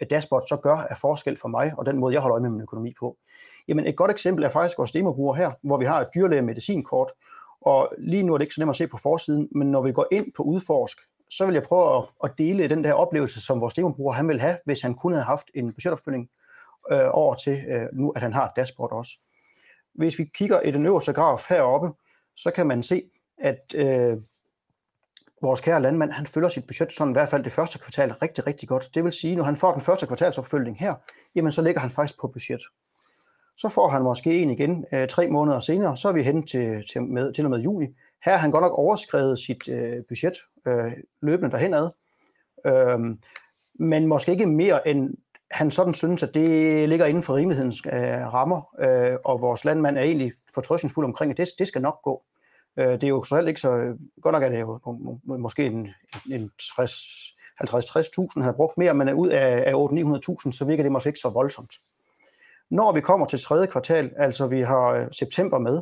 dashboard 0.09 0.43
så 0.49 0.57
gøre 0.63 0.91
af 0.91 0.97
forskel 0.97 1.37
for 1.37 1.47
mig, 1.47 1.73
og 1.77 1.85
den 1.85 1.97
måde, 1.97 2.13
jeg 2.13 2.21
holder 2.21 2.35
øje 2.35 2.41
med 2.41 2.49
min 2.49 2.61
økonomi 2.61 2.93
på? 2.99 3.17
Jamen 3.69 3.87
et 3.87 3.95
godt 3.95 4.11
eksempel 4.11 4.43
er 4.43 4.49
faktisk 4.49 4.77
vores 4.77 4.91
demobruger 4.91 5.33
her, 5.33 5.51
hvor 5.63 5.77
vi 5.77 5.85
har 5.85 6.01
et 6.01 6.07
dyrlæge 6.15 6.41
medicinkort, 6.41 7.11
og 7.61 7.93
lige 7.97 8.23
nu 8.23 8.33
er 8.33 8.37
det 8.37 8.45
ikke 8.45 8.55
så 8.55 8.61
nemt 8.61 8.69
at 8.69 8.75
se 8.75 8.87
på 8.87 8.97
forsiden, 8.97 9.47
men 9.51 9.71
når 9.71 9.81
vi 9.81 9.91
går 9.91 10.07
ind 10.11 10.31
på 10.35 10.43
udforsk, 10.43 10.97
så 11.29 11.45
vil 11.45 11.53
jeg 11.53 11.63
prøve 11.63 11.97
at, 11.97 12.03
at 12.23 12.31
dele 12.37 12.67
den 12.67 12.83
der 12.83 12.93
oplevelse, 12.93 13.41
som 13.41 13.61
vores 13.61 13.73
demobruger 13.73 14.13
han 14.13 14.27
vil 14.27 14.39
have, 14.39 14.57
hvis 14.65 14.81
han 14.81 14.95
kun 14.95 15.11
havde 15.11 15.25
haft 15.25 15.47
en 15.55 15.73
budgetopfølging 15.73 16.29
øh, 16.91 17.07
over 17.11 17.35
til 17.35 17.65
øh, 17.69 17.87
nu, 17.93 18.11
at 18.11 18.21
han 18.21 18.33
har 18.33 18.45
et 18.45 18.51
dashboard 18.55 18.91
også. 18.91 19.11
Hvis 19.93 20.19
vi 20.19 20.29
kigger 20.33 20.61
i 20.61 20.71
den 20.71 20.85
øverste 20.85 21.13
graf 21.13 21.45
heroppe, 21.49 21.89
så 22.35 22.51
kan 22.51 22.67
man 22.67 22.83
se, 22.83 23.03
at 23.37 23.75
øh, 23.75 24.17
vores 25.41 25.61
kære 25.61 25.81
landmand, 25.81 26.11
han 26.11 26.25
følger 26.25 26.49
sit 26.49 26.67
budget 26.67 26.91
sådan 26.91 27.11
i 27.11 27.17
hvert 27.17 27.29
fald 27.29 27.43
det 27.43 27.51
første 27.51 27.79
kvartal 27.79 28.11
rigtig, 28.11 28.47
rigtig 28.47 28.69
godt. 28.69 28.89
Det 28.93 29.03
vil 29.03 29.11
sige, 29.11 29.35
når 29.35 29.43
han 29.43 29.55
får 29.55 29.71
den 29.71 29.81
første 29.81 30.07
kvartalsopfølgning 30.07 30.79
her, 30.79 30.95
jamen 31.35 31.51
så 31.51 31.61
ligger 31.61 31.81
han 31.81 31.89
faktisk 31.89 32.19
på 32.19 32.27
budget. 32.27 32.61
Så 33.61 33.69
får 33.69 33.87
han 33.87 34.01
måske 34.01 34.41
en 34.41 34.49
igen 34.49 34.85
øh, 34.93 35.07
tre 35.07 35.27
måneder 35.27 35.59
senere, 35.59 35.97
så 35.97 36.07
er 36.07 36.11
vi 36.11 36.23
hen 36.23 36.47
til, 36.47 36.83
til, 36.91 37.03
med, 37.03 37.33
til 37.33 37.45
og 37.45 37.51
med 37.51 37.59
juni. 37.59 37.85
Her 38.25 38.31
har 38.31 38.37
han 38.37 38.51
godt 38.51 38.61
nok 38.61 38.73
overskrevet 38.73 39.39
sit 39.39 39.69
øh, 39.69 39.93
budget 40.07 40.33
øh, 40.67 40.91
løbende 41.21 41.51
derhenad, 41.51 41.89
øh, 42.65 42.99
men 43.79 44.07
måske 44.07 44.31
ikke 44.31 44.45
mere 44.45 44.87
end 44.87 45.17
han 45.51 45.71
sådan 45.71 45.93
synes, 45.93 46.23
at 46.23 46.33
det 46.33 46.89
ligger 46.89 47.05
inden 47.05 47.23
for 47.23 47.35
rimelighedens 47.35 47.81
øh, 47.85 48.33
rammer, 48.33 48.75
øh, 48.79 49.17
og 49.25 49.41
vores 49.41 49.65
landmand 49.65 49.97
er 49.97 50.01
egentlig 50.01 50.31
fortrøstningsfuld 50.53 51.05
omkring, 51.05 51.31
at 51.31 51.37
det, 51.37 51.47
det 51.59 51.67
skal 51.67 51.81
nok 51.81 52.01
gå. 52.03 52.23
Øh, 52.77 52.91
det 52.91 53.03
er 53.03 53.07
jo 53.07 53.23
så 53.23 53.39
ikke 53.39 53.61
så... 53.61 53.97
Godt 54.21 54.33
nok 54.33 54.43
er 54.43 54.49
det 54.49 54.59
jo 54.59 54.79
måske 55.25 55.65
en, 55.65 55.89
en 56.31 56.51
60, 56.75 56.91
50-60.000, 57.63 58.27
han 58.33 58.43
har 58.43 58.51
brugt 58.51 58.77
mere, 58.77 58.93
men 58.93 59.13
ud 59.13 59.27
af, 59.27 59.63
af 59.67 59.73
800-900.000, 59.73 60.51
så 60.51 60.65
virker 60.65 60.83
det 60.83 60.91
måske 60.91 61.07
ikke 61.07 61.19
så 61.19 61.29
voldsomt. 61.29 61.73
Når 62.69 62.91
vi 62.91 63.01
kommer 63.01 63.25
til 63.25 63.39
tredje 63.39 63.67
kvartal, 63.67 64.11
altså 64.17 64.47
vi 64.47 64.61
har 64.61 64.87
øh, 64.87 65.07
september 65.11 65.59
med, 65.59 65.81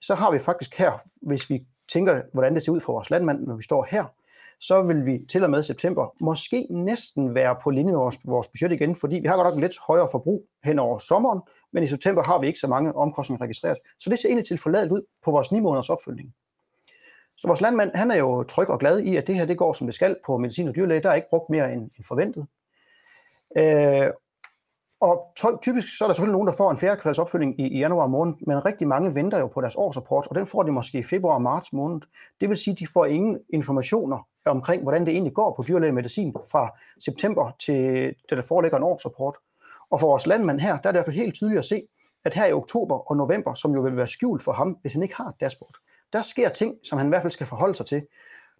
så 0.00 0.14
har 0.14 0.30
vi 0.30 0.38
faktisk 0.38 0.78
her, 0.78 0.92
hvis 1.22 1.50
vi 1.50 1.66
tænker, 1.92 2.22
hvordan 2.32 2.54
det 2.54 2.62
ser 2.62 2.72
ud 2.72 2.80
for 2.80 2.92
vores 2.92 3.10
landmand, 3.10 3.46
når 3.46 3.56
vi 3.56 3.62
står 3.62 3.86
her, 3.90 4.04
så 4.60 4.82
vil 4.82 5.06
vi 5.06 5.18
til 5.28 5.44
og 5.44 5.50
med 5.50 5.62
september 5.62 6.14
måske 6.20 6.66
næsten 6.70 7.34
være 7.34 7.56
på 7.62 7.70
linje 7.70 7.92
med 7.92 7.98
vores, 7.98 8.18
vores 8.24 8.48
budget 8.48 8.72
igen, 8.72 8.96
fordi 8.96 9.16
vi 9.16 9.28
har 9.28 9.36
godt 9.36 9.46
nok 9.46 9.54
en 9.54 9.60
lidt 9.60 9.78
højere 9.86 10.08
forbrug 10.10 10.46
hen 10.64 10.78
over 10.78 10.98
sommeren, 10.98 11.40
men 11.72 11.82
i 11.82 11.86
september 11.86 12.22
har 12.22 12.38
vi 12.38 12.46
ikke 12.46 12.58
så 12.58 12.66
mange 12.66 12.96
omkostninger 12.96 13.44
registreret. 13.44 13.78
Så 13.98 14.10
det 14.10 14.18
ser 14.18 14.28
egentlig 14.28 14.46
til 14.46 14.58
forladet 14.58 14.92
ud 14.92 15.02
på 15.24 15.30
vores 15.30 15.52
9 15.52 15.60
måneders 15.60 15.90
opfølgning. 15.90 16.34
Så 17.36 17.46
vores 17.46 17.60
landmand, 17.60 17.90
han 17.94 18.10
er 18.10 18.16
jo 18.16 18.42
tryg 18.42 18.68
og 18.68 18.78
glad 18.78 19.00
i, 19.00 19.16
at 19.16 19.26
det 19.26 19.34
her 19.34 19.44
det 19.44 19.58
går 19.58 19.72
som 19.72 19.86
det 19.86 19.94
skal 19.94 20.16
på 20.26 20.38
medicin 20.38 20.68
og 20.68 20.74
dyrlæge. 20.74 21.02
Der 21.02 21.10
er 21.10 21.14
ikke 21.14 21.28
brugt 21.30 21.50
mere 21.50 21.72
end, 21.72 21.90
forventet. 22.06 22.46
Øh, 23.58 24.10
og 25.00 25.34
typisk 25.62 25.98
så 25.98 26.04
er 26.04 26.08
der 26.08 26.14
selvfølgelig 26.14 26.32
nogen, 26.32 26.48
der 26.48 26.52
får 26.52 26.70
en 26.70 26.76
fjerde 26.76 27.20
opfølging 27.20 27.60
i, 27.60 27.66
i 27.66 27.78
januar 27.78 28.06
måned, 28.06 28.34
men 28.46 28.64
rigtig 28.64 28.88
mange 28.88 29.14
venter 29.14 29.38
jo 29.38 29.46
på 29.46 29.60
deres 29.60 29.76
årsrapport, 29.76 30.26
og 30.30 30.34
den 30.34 30.46
får 30.46 30.62
de 30.62 30.72
måske 30.72 30.98
i 30.98 31.02
februar 31.02 31.34
og 31.34 31.42
marts 31.42 31.72
måned. 31.72 32.00
Det 32.40 32.48
vil 32.48 32.56
sige, 32.56 32.72
at 32.72 32.78
de 32.78 32.86
får 32.86 33.04
ingen 33.04 33.40
informationer 33.52 34.26
omkring, 34.46 34.82
hvordan 34.82 35.06
det 35.06 35.12
egentlig 35.12 35.34
går 35.34 35.54
på 35.56 35.64
dyrlægemedicin 35.68 36.34
fra 36.50 36.78
september 37.04 37.50
til, 37.60 38.14
da 38.30 38.36
der 38.36 38.42
foreligger 38.42 38.78
en 38.78 38.84
årsrapport. 38.84 39.36
Og 39.90 40.00
for 40.00 40.06
vores 40.06 40.26
landmand 40.26 40.60
her, 40.60 40.78
der 40.78 40.88
er 40.88 40.92
det 40.92 40.98
derfor 40.98 41.10
helt 41.10 41.34
tydeligt 41.34 41.58
at 41.58 41.64
se, 41.64 41.82
at 42.24 42.34
her 42.34 42.46
i 42.46 42.52
oktober 42.52 43.10
og 43.10 43.16
november, 43.16 43.54
som 43.54 43.74
jo 43.74 43.80
vil 43.80 43.96
være 43.96 44.08
skjult 44.08 44.42
for 44.42 44.52
ham, 44.52 44.78
hvis 44.82 44.92
han 44.92 45.02
ikke 45.02 45.16
har 45.16 45.28
et 45.28 45.34
dashboard, 45.40 45.74
der 46.12 46.22
sker 46.22 46.48
ting, 46.48 46.74
som 46.82 46.98
han 46.98 47.06
i 47.06 47.08
hvert 47.08 47.22
fald 47.22 47.32
skal 47.32 47.46
forholde 47.46 47.74
sig 47.74 47.86
til. 47.86 48.00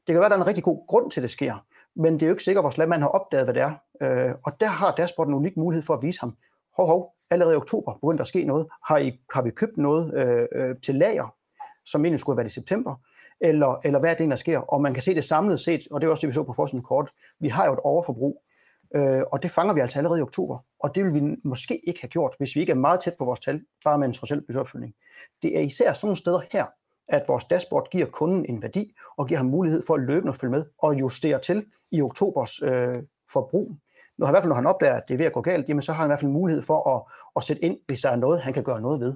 Det 0.06 0.14
kan 0.14 0.14
være, 0.14 0.24
at 0.24 0.30
der 0.30 0.36
er 0.36 0.40
en 0.40 0.46
rigtig 0.46 0.64
god 0.64 0.86
grund 0.86 1.10
til, 1.10 1.20
at 1.20 1.22
det 1.22 1.30
sker, 1.30 1.64
men 1.96 2.12
det 2.14 2.22
er 2.22 2.26
jo 2.26 2.32
ikke 2.32 2.42
sikkert, 2.42 2.60
at 2.60 2.64
vores 2.64 2.78
landmand 2.78 3.02
har 3.02 3.08
opdaget, 3.08 3.46
hvad 3.46 3.54
det 3.54 3.62
er. 3.62 3.74
Øh, 4.00 4.34
og 4.44 4.60
der 4.60 4.66
har 4.66 4.94
dashboard 4.94 5.28
en 5.28 5.34
unik 5.34 5.56
mulighed 5.56 5.82
for 5.82 5.94
at 5.94 6.02
vise 6.02 6.20
ham, 6.20 6.36
hov, 6.76 6.86
hov, 6.86 7.14
allerede 7.30 7.54
i 7.54 7.56
oktober 7.56 7.92
begyndte 7.92 8.18
der 8.18 8.24
at 8.24 8.28
ske 8.28 8.44
noget. 8.44 8.66
Har, 8.88 8.98
I, 8.98 9.20
har 9.34 9.42
vi 9.42 9.50
købt 9.50 9.76
noget 9.76 10.14
øh, 10.14 10.46
øh, 10.52 10.76
til 10.84 10.94
lager, 10.94 11.34
som 11.86 12.04
egentlig 12.04 12.20
skulle 12.20 12.34
have 12.34 12.38
været 12.38 12.50
i 12.50 12.54
september? 12.54 12.94
Eller, 13.40 13.80
eller 13.84 13.98
hvad 13.98 14.10
er 14.10 14.14
det, 14.14 14.30
der 14.30 14.36
sker? 14.36 14.58
Og 14.58 14.82
man 14.82 14.94
kan 14.94 15.02
se 15.02 15.14
det 15.14 15.24
samlet 15.24 15.60
set, 15.60 15.80
og 15.90 16.00
det 16.00 16.06
er 16.06 16.10
også 16.10 16.20
det, 16.20 16.28
vi 16.28 16.34
så 16.34 16.42
på 16.42 16.52
forskningen 16.52 16.84
kort. 16.84 17.10
Vi 17.40 17.48
har 17.48 17.66
jo 17.66 17.72
et 17.72 17.78
overforbrug, 17.78 18.42
øh, 18.94 19.22
og 19.32 19.42
det 19.42 19.50
fanger 19.50 19.74
vi 19.74 19.80
altså 19.80 19.98
allerede 19.98 20.20
i 20.20 20.22
oktober. 20.22 20.58
Og 20.80 20.94
det 20.94 21.04
vil 21.04 21.14
vi 21.14 21.36
måske 21.44 21.88
ikke 21.88 22.00
have 22.00 22.08
gjort, 22.08 22.34
hvis 22.38 22.54
vi 22.54 22.60
ikke 22.60 22.70
er 22.70 22.76
meget 22.76 23.00
tæt 23.00 23.14
på 23.18 23.24
vores 23.24 23.40
tal, 23.40 23.60
bare 23.84 23.98
med 23.98 24.06
en 24.06 24.14
social 24.14 24.40
budgetopfølgning. 24.40 24.94
Det 25.42 25.56
er 25.56 25.60
især 25.60 25.92
sådan 25.92 26.06
nogle 26.06 26.16
steder 26.16 26.40
her, 26.52 26.66
at 27.08 27.24
vores 27.28 27.44
dashboard 27.44 27.90
giver 27.90 28.06
kunden 28.06 28.46
en 28.48 28.62
værdi, 28.62 28.94
og 29.16 29.26
giver 29.26 29.38
ham 29.38 29.46
mulighed 29.46 29.82
for 29.86 29.94
at 29.94 30.00
løbende 30.00 30.34
følge 30.34 30.50
med 30.50 30.64
og 30.78 31.00
justere 31.00 31.38
til 31.38 31.66
i 31.90 32.02
oktobers 32.02 32.62
øh, 32.62 33.02
forbrug. 33.32 33.76
Når, 34.18 34.26
i 34.26 34.30
hvert 34.30 34.42
fald 34.42 34.48
når 34.48 34.56
han 34.56 34.66
opdager, 34.66 34.94
at 34.94 35.08
det 35.08 35.14
er 35.14 35.18
ved 35.18 35.26
at 35.26 35.32
gå 35.32 35.40
galt, 35.40 35.68
jamen 35.68 35.82
så 35.82 35.92
har 35.92 35.98
han 35.98 36.08
i 36.08 36.10
hvert 36.10 36.20
fald 36.20 36.30
mulighed 36.30 36.62
for 36.62 36.96
at, 36.96 37.02
at 37.36 37.42
sætte 37.42 37.64
ind, 37.64 37.78
hvis 37.86 38.00
der 38.00 38.10
er 38.10 38.16
noget, 38.16 38.40
han 38.40 38.52
kan 38.52 38.64
gøre 38.64 38.80
noget 38.80 39.00
ved. 39.00 39.14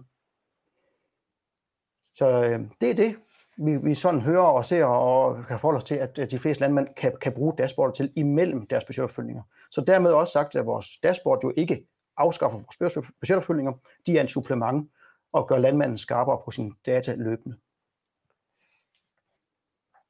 Så 2.15 2.45
øh, 2.45 2.61
det 2.81 2.91
er 2.91 2.95
det, 2.95 3.17
vi, 3.57 3.77
vi 3.77 3.95
sådan 3.95 4.21
hører 4.21 4.43
og 4.43 4.65
ser 4.65 4.85
og 4.85 5.47
kan 5.47 5.59
forholde 5.59 5.77
os 5.77 5.85
til, 5.85 5.95
at 5.95 6.31
de 6.31 6.39
fleste 6.39 6.61
landmænd 6.61 6.89
kan, 6.97 7.17
kan 7.21 7.33
bruge 7.33 7.55
dashboardet 7.59 7.97
til 7.97 8.13
imellem 8.17 8.67
deres 8.67 8.85
budgetopfølgninger. 8.85 9.43
Så 9.71 9.81
dermed 9.81 10.13
også 10.13 10.33
sagt, 10.33 10.55
at 10.55 10.67
vores 10.67 10.87
dashboard 11.03 11.41
jo 11.45 11.53
ikke 11.57 11.87
afskaffer 12.17 12.59
vores 12.59 13.03
budgetopfølgninger, 13.21 13.73
de 14.07 14.19
er 14.19 14.21
en 14.21 14.29
supplement 14.29 14.91
og 15.33 15.49
gør 15.49 15.59
landmanden 15.59 15.99
skarpere 15.99 16.41
på 16.45 16.51
sin 16.51 16.75
data 16.87 17.15
løbende. 17.15 17.57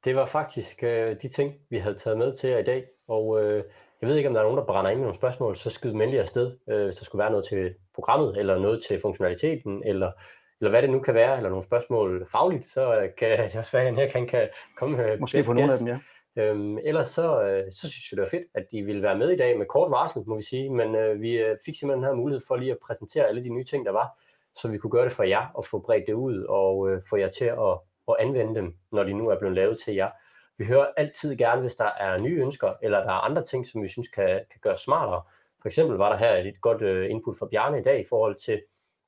Det 0.03 0.15
var 0.15 0.25
faktisk 0.25 0.83
øh, 0.83 1.15
de 1.21 1.27
ting, 1.27 1.53
vi 1.69 1.77
havde 1.77 1.99
taget 1.99 2.17
med 2.17 2.37
til 2.37 2.49
jer 2.49 2.57
i 2.57 2.63
dag, 2.63 2.85
og 3.07 3.43
øh, 3.43 3.63
jeg 4.03 4.09
ved 4.09 4.17
ikke, 4.17 4.29
om 4.29 4.33
der 4.33 4.41
er 4.41 4.45
nogen, 4.45 4.57
der 4.57 4.65
brænder 4.65 4.91
ind 4.91 4.99
med 4.99 5.05
nogle 5.05 5.17
spørgsmål, 5.17 5.55
så 5.55 5.69
skyd 5.69 5.91
dem 5.91 6.01
afsted, 6.01 6.57
øh, 6.69 6.85
hvis 6.85 6.95
der 6.95 7.05
skulle 7.05 7.19
være 7.19 7.31
noget 7.31 7.45
til 7.45 7.73
programmet, 7.95 8.37
eller 8.37 8.59
noget 8.59 8.83
til 8.87 9.01
funktionaliteten, 9.01 9.83
eller, 9.85 10.11
eller 10.59 10.69
hvad 10.69 10.81
det 10.81 10.89
nu 10.89 10.99
kan 10.99 11.13
være, 11.13 11.37
eller 11.37 11.49
nogle 11.49 11.63
spørgsmål 11.63 12.27
fagligt, 12.31 12.67
så 12.67 13.01
øh, 13.01 13.09
kan 13.17 13.29
det 13.29 13.55
også 13.55 13.71
være, 13.71 13.87
at 13.87 13.97
jeg 13.97 14.11
kan, 14.11 14.27
kan 14.27 14.49
komme 14.77 14.97
med 14.97 15.19
Måske 15.19 15.43
på 15.43 15.53
nogle 15.53 15.73
af 15.73 15.79
dem, 15.79 15.87
ja. 15.87 15.99
Øhm, 16.35 16.77
ellers 16.77 17.07
så, 17.07 17.43
øh, 17.43 17.63
så 17.71 17.89
synes 17.89 18.11
jeg, 18.11 18.17
det 18.17 18.23
var 18.23 18.37
fedt, 18.37 18.47
at 18.53 18.65
de 18.71 18.83
ville 18.83 19.01
være 19.01 19.17
med 19.17 19.29
i 19.29 19.37
dag 19.37 19.57
med 19.57 19.65
kort 19.65 19.91
varsel, 19.91 20.23
må 20.27 20.35
vi 20.35 20.43
sige, 20.43 20.69
men 20.69 20.95
øh, 20.95 21.21
vi 21.21 21.31
øh, 21.37 21.57
fik 21.65 21.75
simpelthen 21.75 22.03
den 22.03 22.09
her 22.09 22.21
mulighed 22.21 22.41
for 22.47 22.55
lige 22.55 22.71
at 22.71 22.77
præsentere 22.87 23.27
alle 23.27 23.43
de 23.43 23.49
nye 23.49 23.63
ting, 23.63 23.85
der 23.85 23.91
var, 23.91 24.07
så 24.55 24.67
vi 24.67 24.77
kunne 24.77 24.91
gøre 24.91 25.05
det 25.05 25.11
for 25.11 25.23
jer 25.23 25.45
og 25.53 25.65
få 25.65 25.79
bredt 25.79 26.07
det 26.07 26.13
ud 26.13 26.43
og 26.43 26.89
øh, 26.89 27.01
få 27.09 27.15
jer 27.15 27.29
til 27.29 27.45
at 27.45 27.77
og 28.07 28.21
anvende 28.21 28.55
dem, 28.55 28.75
når 28.91 29.03
de 29.03 29.13
nu 29.13 29.29
er 29.29 29.39
blevet 29.39 29.55
lavet 29.55 29.79
til 29.85 29.95
jer. 29.95 30.09
Vi 30.57 30.65
hører 30.65 30.87
altid 30.97 31.35
gerne, 31.35 31.61
hvis 31.61 31.75
der 31.75 31.89
er 31.99 32.17
nye 32.17 32.41
ønsker, 32.41 32.73
eller 32.81 32.99
der 32.99 33.09
er 33.09 33.25
andre 33.29 33.45
ting, 33.45 33.67
som 33.67 33.83
vi 33.83 33.87
synes 33.87 34.07
kan, 34.07 34.27
kan 34.27 34.59
gøre 34.61 34.77
smartere. 34.77 35.21
For 35.61 35.67
eksempel 35.67 35.97
var 35.97 36.09
der 36.09 36.17
her 36.17 36.33
et 36.33 36.61
godt 36.61 36.81
øh, 36.81 37.09
input 37.09 37.39
fra 37.39 37.47
Bjarne 37.51 37.79
i 37.79 37.83
dag 37.83 37.99
i 37.99 38.05
forhold 38.09 38.35
til 38.35 38.61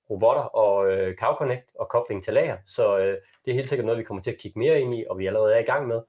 robotter 0.10 0.42
og 0.42 0.92
øh, 0.92 1.16
Cow 1.16 1.34
Connect 1.34 1.76
og 1.80 1.90
kobling 1.90 2.24
til 2.24 2.34
lager. 2.34 2.58
Så 2.66 2.98
øh, 2.98 3.18
det 3.46 3.52
er 3.52 3.56
helt 3.56 3.70
sikkert 3.70 3.86
noget, 3.86 4.00
vi 4.00 4.04
kommer 4.04 4.24
til 4.24 4.32
at 4.32 4.38
kigge 4.38 4.60
mere 4.60 4.82
ind 4.82 4.96
i, 4.96 5.06
og 5.10 5.18
vi 5.20 5.28
allerede 5.28 5.54
er 5.54 5.60
i 5.60 5.64
gang 5.64 5.88
med. 5.88 6.02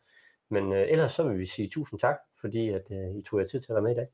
Men 0.49 0.72
øh, 0.72 0.87
ellers 0.88 1.12
så 1.12 1.22
vil 1.22 1.38
vi 1.38 1.46
sige 1.46 1.70
tusind 1.70 2.01
tak, 2.01 2.16
fordi 2.40 2.68
at 2.68 2.83
øh, 2.90 3.16
I 3.18 3.22
tog 3.22 3.40
jer 3.40 3.46
tid 3.46 3.61
til 3.61 3.72
at 3.72 3.75
være 3.75 3.83
med 3.83 3.92
i 3.92 3.94
dag. 3.94 4.07